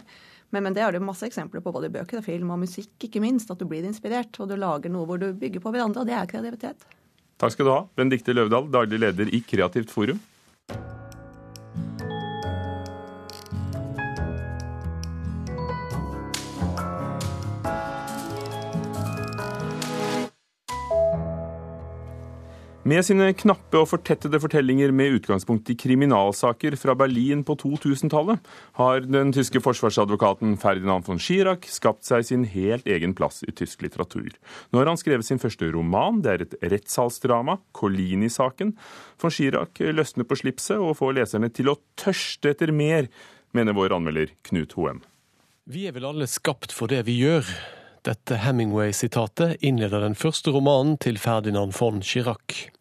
Men, 0.49 0.63
men, 0.63 0.75
det 0.75 0.83
er 0.83 0.95
det 0.95 1.03
masse 1.03 1.25
eksempler 1.27 1.63
på 1.63 1.73
både 1.75 1.91
bøker 1.91 2.21
og 2.21 2.27
film 2.27 2.51
og 2.53 2.61
musikk, 2.61 2.93
ikke 3.07 3.23
minst. 3.23 3.49
At 3.51 3.59
du 3.59 3.67
blir 3.69 3.85
inspirert, 3.87 4.37
og 4.39 4.51
du 4.51 4.55
lager 4.59 4.91
noe 4.93 5.07
hvor 5.09 5.19
du 5.21 5.31
bygger 5.35 5.63
på 5.63 5.73
hverandre. 5.73 6.03
Og 6.03 6.07
det 6.07 6.15
er 6.15 6.29
kreativitet. 6.31 6.85
Takk 7.41 7.51
skal 7.51 7.67
du 7.67 7.71
ha, 7.73 7.81
Benedicte 7.97 8.35
Løvdahl, 8.35 8.69
daglig 8.71 9.01
leder 9.03 9.31
i 9.35 9.41
Kreativt 9.43 9.91
forum. 9.91 10.21
Med 22.85 23.01
sine 23.01 23.31
knappe 23.33 23.79
og 23.81 23.87
fortettede 23.89 24.37
fortellinger 24.37 24.91
med 24.93 25.15
utgangspunkt 25.15 25.71
i 25.73 25.75
kriminalsaker 25.81 26.75
fra 26.77 26.93
Berlin 26.93 27.39
på 27.41 27.55
2000-tallet, 27.57 28.43
har 28.77 29.07
den 29.07 29.31
tyske 29.33 29.57
forsvarsadvokaten 29.65 30.53
Ferdinand 30.61 31.07
von 31.07 31.17
Schirach 31.17 31.65
skapt 31.73 32.05
seg 32.05 32.27
sin 32.27 32.43
helt 32.51 32.85
egen 32.85 33.15
plass 33.17 33.41
i 33.41 33.55
tysk 33.57 33.81
litteratur. 33.81 34.29
Nå 34.69 34.77
har 34.77 34.91
han 34.91 35.01
skrevet 35.01 35.25
sin 35.25 35.41
første 35.41 35.71
roman, 35.73 36.19
det 36.21 36.35
er 36.35 36.43
et 36.45 36.53
rettssalsdrama, 36.75 37.57
Colini-saken. 37.73 38.75
Von 39.17 39.33
Schirach 39.33 39.81
løsner 39.81 40.29
på 40.29 40.37
slipset 40.43 40.77
og 40.77 40.99
får 41.01 41.17
leserne 41.17 41.49
til 41.49 41.73
å 41.73 41.79
tørste 41.97 42.53
etter 42.53 42.69
mer, 42.69 43.09
mener 43.57 43.73
vår 43.73 43.97
anmelder 43.97 44.37
Knut 44.45 44.77
Hoem. 44.77 45.01
Vi 45.65 45.87
er 45.89 45.97
vel 45.97 46.05
alle 46.05 46.29
skapt 46.29 46.69
for 46.69 46.93
det 46.93 47.01
vi 47.09 47.17
gjør. 47.23 47.49
Dette 48.05 48.37
Hemingway-sitatet 48.45 49.57
innleder 49.65 50.05
den 50.05 50.13
første 50.13 50.53
romanen 50.53 50.99
til 51.01 51.17
Ferdinand 51.17 51.73
von 51.73 52.05
Chirac. 52.05 52.74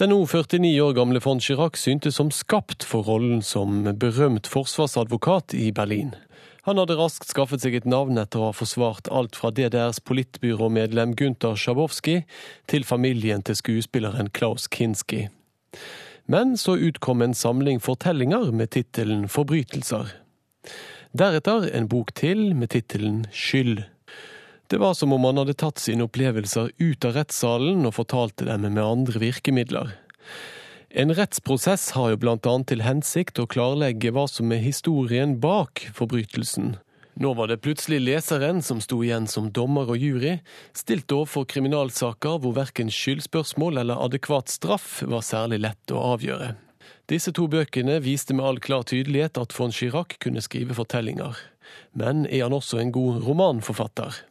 Den 0.00 0.14
nå 0.14 0.22
49 0.24 0.80
år 0.80 0.94
gamle 0.96 1.20
von 1.20 1.40
Chirac 1.44 1.76
syntes 1.76 2.16
som 2.16 2.30
skapt 2.32 2.86
for 2.88 3.04
rollen 3.04 3.42
som 3.44 3.82
berømt 4.00 4.48
forsvarsadvokat 4.48 5.52
i 5.52 5.72
Berlin. 5.76 6.14
Han 6.68 6.78
hadde 6.80 6.96
raskt 6.96 7.28
skaffet 7.28 7.64
seg 7.64 7.74
et 7.76 7.88
navn 7.88 8.20
etter 8.20 8.40
å 8.40 8.50
ha 8.50 8.56
forsvart 8.56 9.08
alt 9.12 9.36
fra 9.36 9.50
DDRs 9.52 10.00
politbyråmedlem 10.04 11.14
Gunther 11.16 11.56
Schabowski 11.56 12.22
til 12.68 12.84
familien 12.84 13.44
til 13.44 13.56
skuespilleren 13.56 14.28
Klaus 14.36 14.68
Kinski. 14.72 15.26
Men 16.30 16.56
så 16.60 16.76
utkom 16.76 17.24
en 17.24 17.34
samling 17.34 17.80
fortellinger 17.82 18.52
med 18.56 18.72
tittelen 18.76 19.24
Forbrytelser. 19.28 20.12
Deretter 21.16 21.66
en 21.74 21.88
bok 21.90 22.12
til 22.14 22.52
med 22.54 22.70
tittelen 22.76 23.24
Skyld. 23.34 23.82
Det 24.70 24.78
var 24.78 24.94
som 24.94 25.12
om 25.12 25.24
han 25.24 25.40
hadde 25.40 25.56
tatt 25.58 25.80
sine 25.82 26.04
opplevelser 26.06 26.68
ut 26.78 27.04
av 27.04 27.16
rettssalen 27.16 27.82
og 27.88 27.96
fortalte 27.96 28.46
dem 28.46 28.68
med 28.68 28.78
andre 28.78 29.18
virkemidler. 29.18 29.96
En 30.90 31.10
rettsprosess 31.14 31.88
har 31.96 32.12
jo 32.12 32.20
blant 32.22 32.46
annet 32.46 32.70
til 32.70 32.84
hensikt 32.86 33.42
å 33.42 33.48
klarlegge 33.50 34.12
hva 34.14 34.28
som 34.30 34.54
er 34.54 34.62
historien 34.62 35.36
bak 35.42 35.88
forbrytelsen. 35.94 36.76
Nå 37.18 37.34
var 37.34 37.50
det 37.50 37.58
plutselig 37.66 37.98
leseren 38.04 38.62
som 38.62 38.78
sto 38.78 39.00
igjen 39.02 39.26
som 39.26 39.50
dommer 39.50 39.90
og 39.90 39.98
jury, 39.98 40.36
stilt 40.70 41.10
overfor 41.10 41.50
kriminalsaker 41.50 42.38
hvor 42.38 42.54
verken 42.62 42.94
skyldspørsmål 42.94 43.82
eller 43.82 44.06
adekvat 44.06 44.54
straff 44.54 45.00
var 45.02 45.26
særlig 45.26 45.64
lett 45.66 45.90
å 45.90 46.14
avgjøre. 46.14 46.54
Disse 47.10 47.34
to 47.34 47.50
bøkene 47.50 47.98
viste 48.06 48.38
med 48.38 48.46
all 48.46 48.62
klar 48.62 48.86
tydelighet 48.86 49.42
at 49.42 49.54
von 49.58 49.74
Chirac 49.74 50.20
kunne 50.22 50.46
skrive 50.46 50.78
fortellinger. 50.78 51.34
Men 51.90 52.22
er 52.30 52.46
han 52.46 52.54
også 52.54 52.78
en 52.78 52.94
god 52.94 53.24
romanforfatter? 53.26 54.29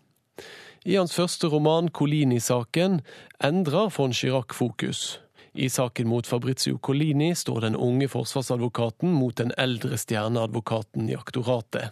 I 0.87 0.95
hans 0.95 1.11
første 1.11 1.47
roman, 1.51 1.89
Colini-saken, 1.91 3.01
endrer 3.43 3.89
von 3.91 4.13
Chirac 4.15 4.53
fokus. 4.55 5.19
I 5.53 5.67
saken 5.69 6.07
mot 6.07 6.27
Fabrizio 6.27 6.77
Colini 6.77 7.33
står 7.35 7.65
den 7.65 7.75
unge 7.75 8.07
forsvarsadvokaten 8.07 9.11
mot 9.11 9.35
den 9.35 9.51
eldre 9.57 9.97
stjerneadvokaten 9.99 11.09
i 11.09 11.17
aktoratet. 11.17 11.91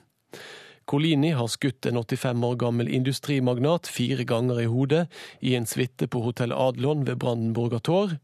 Colini 0.87 1.33
har 1.35 1.49
skutt 1.51 1.85
en 1.85 1.99
85 1.99 2.43
år 2.47 2.55
gammel 2.55 2.87
industrimagnat 2.87 3.89
fire 3.91 4.23
ganger 4.23 4.61
i 4.61 4.69
hodet 4.71 5.07
i 5.43 5.57
en 5.57 5.67
suite 5.67 6.07
på 6.07 6.21
Hotell 6.23 6.55
Adlon 6.55 7.03
ved 7.03 7.19
Brandenburger 7.19 7.83
Tor. 7.83 8.15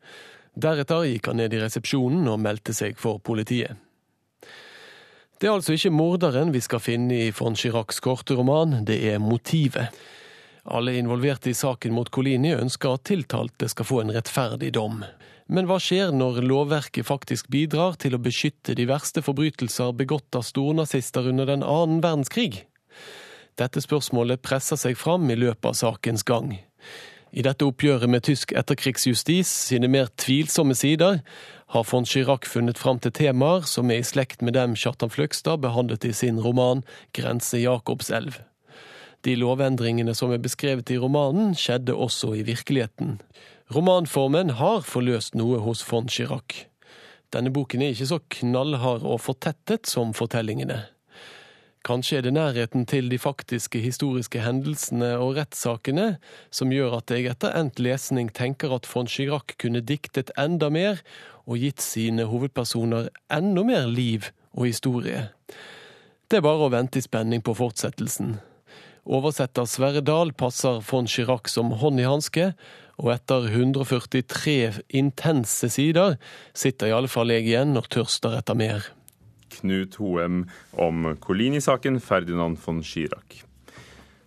Deretter 0.55 1.03
gikk 1.09 1.27
han 1.27 1.41
ned 1.41 1.51
i 1.51 1.59
resepsjonen 1.59 2.29
og 2.31 2.39
meldte 2.39 2.71
seg 2.77 2.95
for 3.01 3.19
politiet. 3.19 3.75
Det 5.41 5.49
er 5.49 5.57
altså 5.57 5.75
ikke 5.75 5.91
morderen 5.91 6.53
vi 6.55 6.63
skal 6.63 6.79
finne 6.79 7.25
i 7.25 7.31
von 7.35 7.57
Chiracs 7.59 7.99
korte 7.99 8.37
roman, 8.39 8.85
det 8.87 9.01
er 9.11 9.19
motivet. 9.19 9.91
Alle 10.63 10.95
involverte 10.95 11.49
i 11.49 11.53
saken 11.53 11.91
mot 11.93 12.07
Colini 12.13 12.53
ønsker 12.55 12.95
at 12.95 13.03
tiltalte 13.09 13.67
skal 13.67 13.87
få 13.87 14.01
en 14.03 14.13
rettferdig 14.15 14.71
dom. 14.77 15.01
Men 15.51 15.67
hva 15.67 15.75
skjer 15.83 16.13
når 16.15 16.39
lovverket 16.47 17.07
faktisk 17.07 17.49
bidrar 17.51 17.97
til 17.99 18.15
å 18.15 18.21
beskytte 18.23 18.75
de 18.79 18.85
verste 18.87 19.21
forbrytelser 19.25 19.91
begått 19.99 20.37
av 20.39 20.45
stornazister 20.47 21.27
under 21.33 21.49
den 21.51 21.65
annen 21.67 21.99
verdenskrig? 22.03 22.63
Dette 23.59 23.83
spørsmålet 23.83 24.41
presser 24.41 24.79
seg 24.79 24.95
fram 24.97 25.27
i 25.29 25.37
løpet 25.37 25.67
av 25.73 25.75
sakens 25.77 26.23
gang. 26.23 26.55
I 27.33 27.43
dette 27.43 27.65
oppgjøret 27.67 28.09
med 28.09 28.23
tysk 28.23 28.53
etterkrigsjustis 28.55 29.51
sine 29.67 29.89
mer 29.91 30.07
tvilsomme 30.21 30.77
sider 30.77 31.19
har 31.73 31.87
von 31.89 32.05
Chirac 32.05 32.47
funnet 32.47 32.79
fram 32.79 33.01
til 33.03 33.13
temaer 33.13 33.67
som 33.69 33.91
er 33.91 33.99
i 33.99 34.07
slekt 34.07 34.45
med 34.45 34.55
dem 34.55 34.77
Kjartan 34.79 35.11
Fløgstad 35.11 35.59
behandlet 35.65 36.05
i 36.05 36.13
sin 36.15 36.39
roman 36.39 36.85
Grense 37.17 37.59
Jakobselv. 37.59 38.37
De 39.23 39.35
lovendringene 39.39 40.15
som 40.17 40.33
er 40.35 40.41
beskrevet 40.43 40.91
i 40.91 40.99
romanen, 40.99 41.53
skjedde 41.55 41.95
også 41.95 42.33
i 42.35 42.43
virkeligheten. 42.43 43.21
Romanformen 43.71 44.57
har 44.59 44.83
forløst 44.83 45.37
noe 45.39 45.61
hos 45.63 45.83
von 45.87 46.09
Chirac. 46.11 46.65
Denne 47.33 47.53
boken 47.53 47.81
er 47.81 47.93
ikke 47.93 48.09
så 48.11 48.19
knallhard 48.35 49.05
og 49.07 49.21
fortettet 49.23 49.87
som 49.89 50.11
fortellingene. 50.13 50.83
Kanskje 51.83 52.19
er 52.19 52.23
det 52.23 52.35
nærheten 52.35 52.85
til 52.87 53.09
de 53.11 53.17
faktiske 53.19 53.79
historiske 53.83 54.39
hendelsene 54.39 55.17
og 55.19 55.35
rettssakene 55.35 56.13
som 56.47 56.71
gjør 56.71 56.99
at 57.01 57.11
jeg 57.11 57.27
etter 57.31 57.55
endt 57.59 57.81
lesning 57.83 58.29
tenker 58.31 58.71
at 58.71 58.87
von 58.87 59.09
Chirac 59.09 59.57
kunne 59.59 59.83
diktet 59.83 60.31
enda 60.39 60.69
mer 60.71 61.01
og 61.43 61.59
gitt 61.59 61.83
sine 61.83 62.29
hovedpersoner 62.31 63.09
enda 63.31 63.67
mer 63.67 63.91
liv 63.91 64.31
og 64.53 64.69
historie. 64.69 65.27
Det 66.31 66.39
er 66.39 66.47
bare 66.47 66.67
å 66.67 66.71
vente 66.71 67.01
i 67.01 67.03
spenning 67.03 67.43
på 67.43 67.55
fortsettelsen. 67.57 68.37
Oversetter 69.03 69.65
Sverre 69.67 70.01
Dahl 70.01 70.31
passer 70.31 70.79
von 70.87 71.07
Chirac 71.11 71.49
som 71.51 71.73
hånd 71.81 71.99
i 71.99 72.07
hanske, 72.07 72.53
og 73.01 73.09
etter 73.11 73.49
143 73.49 74.83
intense 74.95 75.69
sider 75.73 76.15
sitter 76.55 76.87
i 76.91 76.95
alle 76.95 77.11
fall 77.11 77.33
jeg 77.33 77.49
igjen 77.49 77.75
og 77.79 77.89
tørster 77.91 78.37
etter 78.37 78.55
mer. 78.55 78.85
Knut 79.57 79.97
Hoem 79.99 80.45
om 80.79 81.09
Colini-saken, 81.21 81.99
Ferdinand 81.99 82.61
von 82.63 82.79
Chirac. 82.85 83.43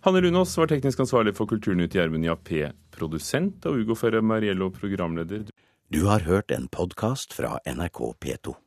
Hanne 0.05 0.21
Lunås 0.23 0.53
var 0.59 0.69
teknisk 0.69 1.01
ansvarlig 1.03 1.33
for 1.35 1.49
Kulturnytt 1.49 1.97
Gjermund 1.97 2.27
Jappé, 2.29 2.69
produsent, 2.93 3.65
og 3.65 3.81
Ugo 3.81 3.97
Ferre 3.97 4.21
Mariello, 4.21 4.69
programleder. 4.71 5.49
Du 5.89 6.05
har 6.05 6.23
hørt 6.29 6.53
en 6.53 6.69
podkast 6.69 7.33
fra 7.33 7.57
NRK 7.65 8.01
P2. 8.21 8.57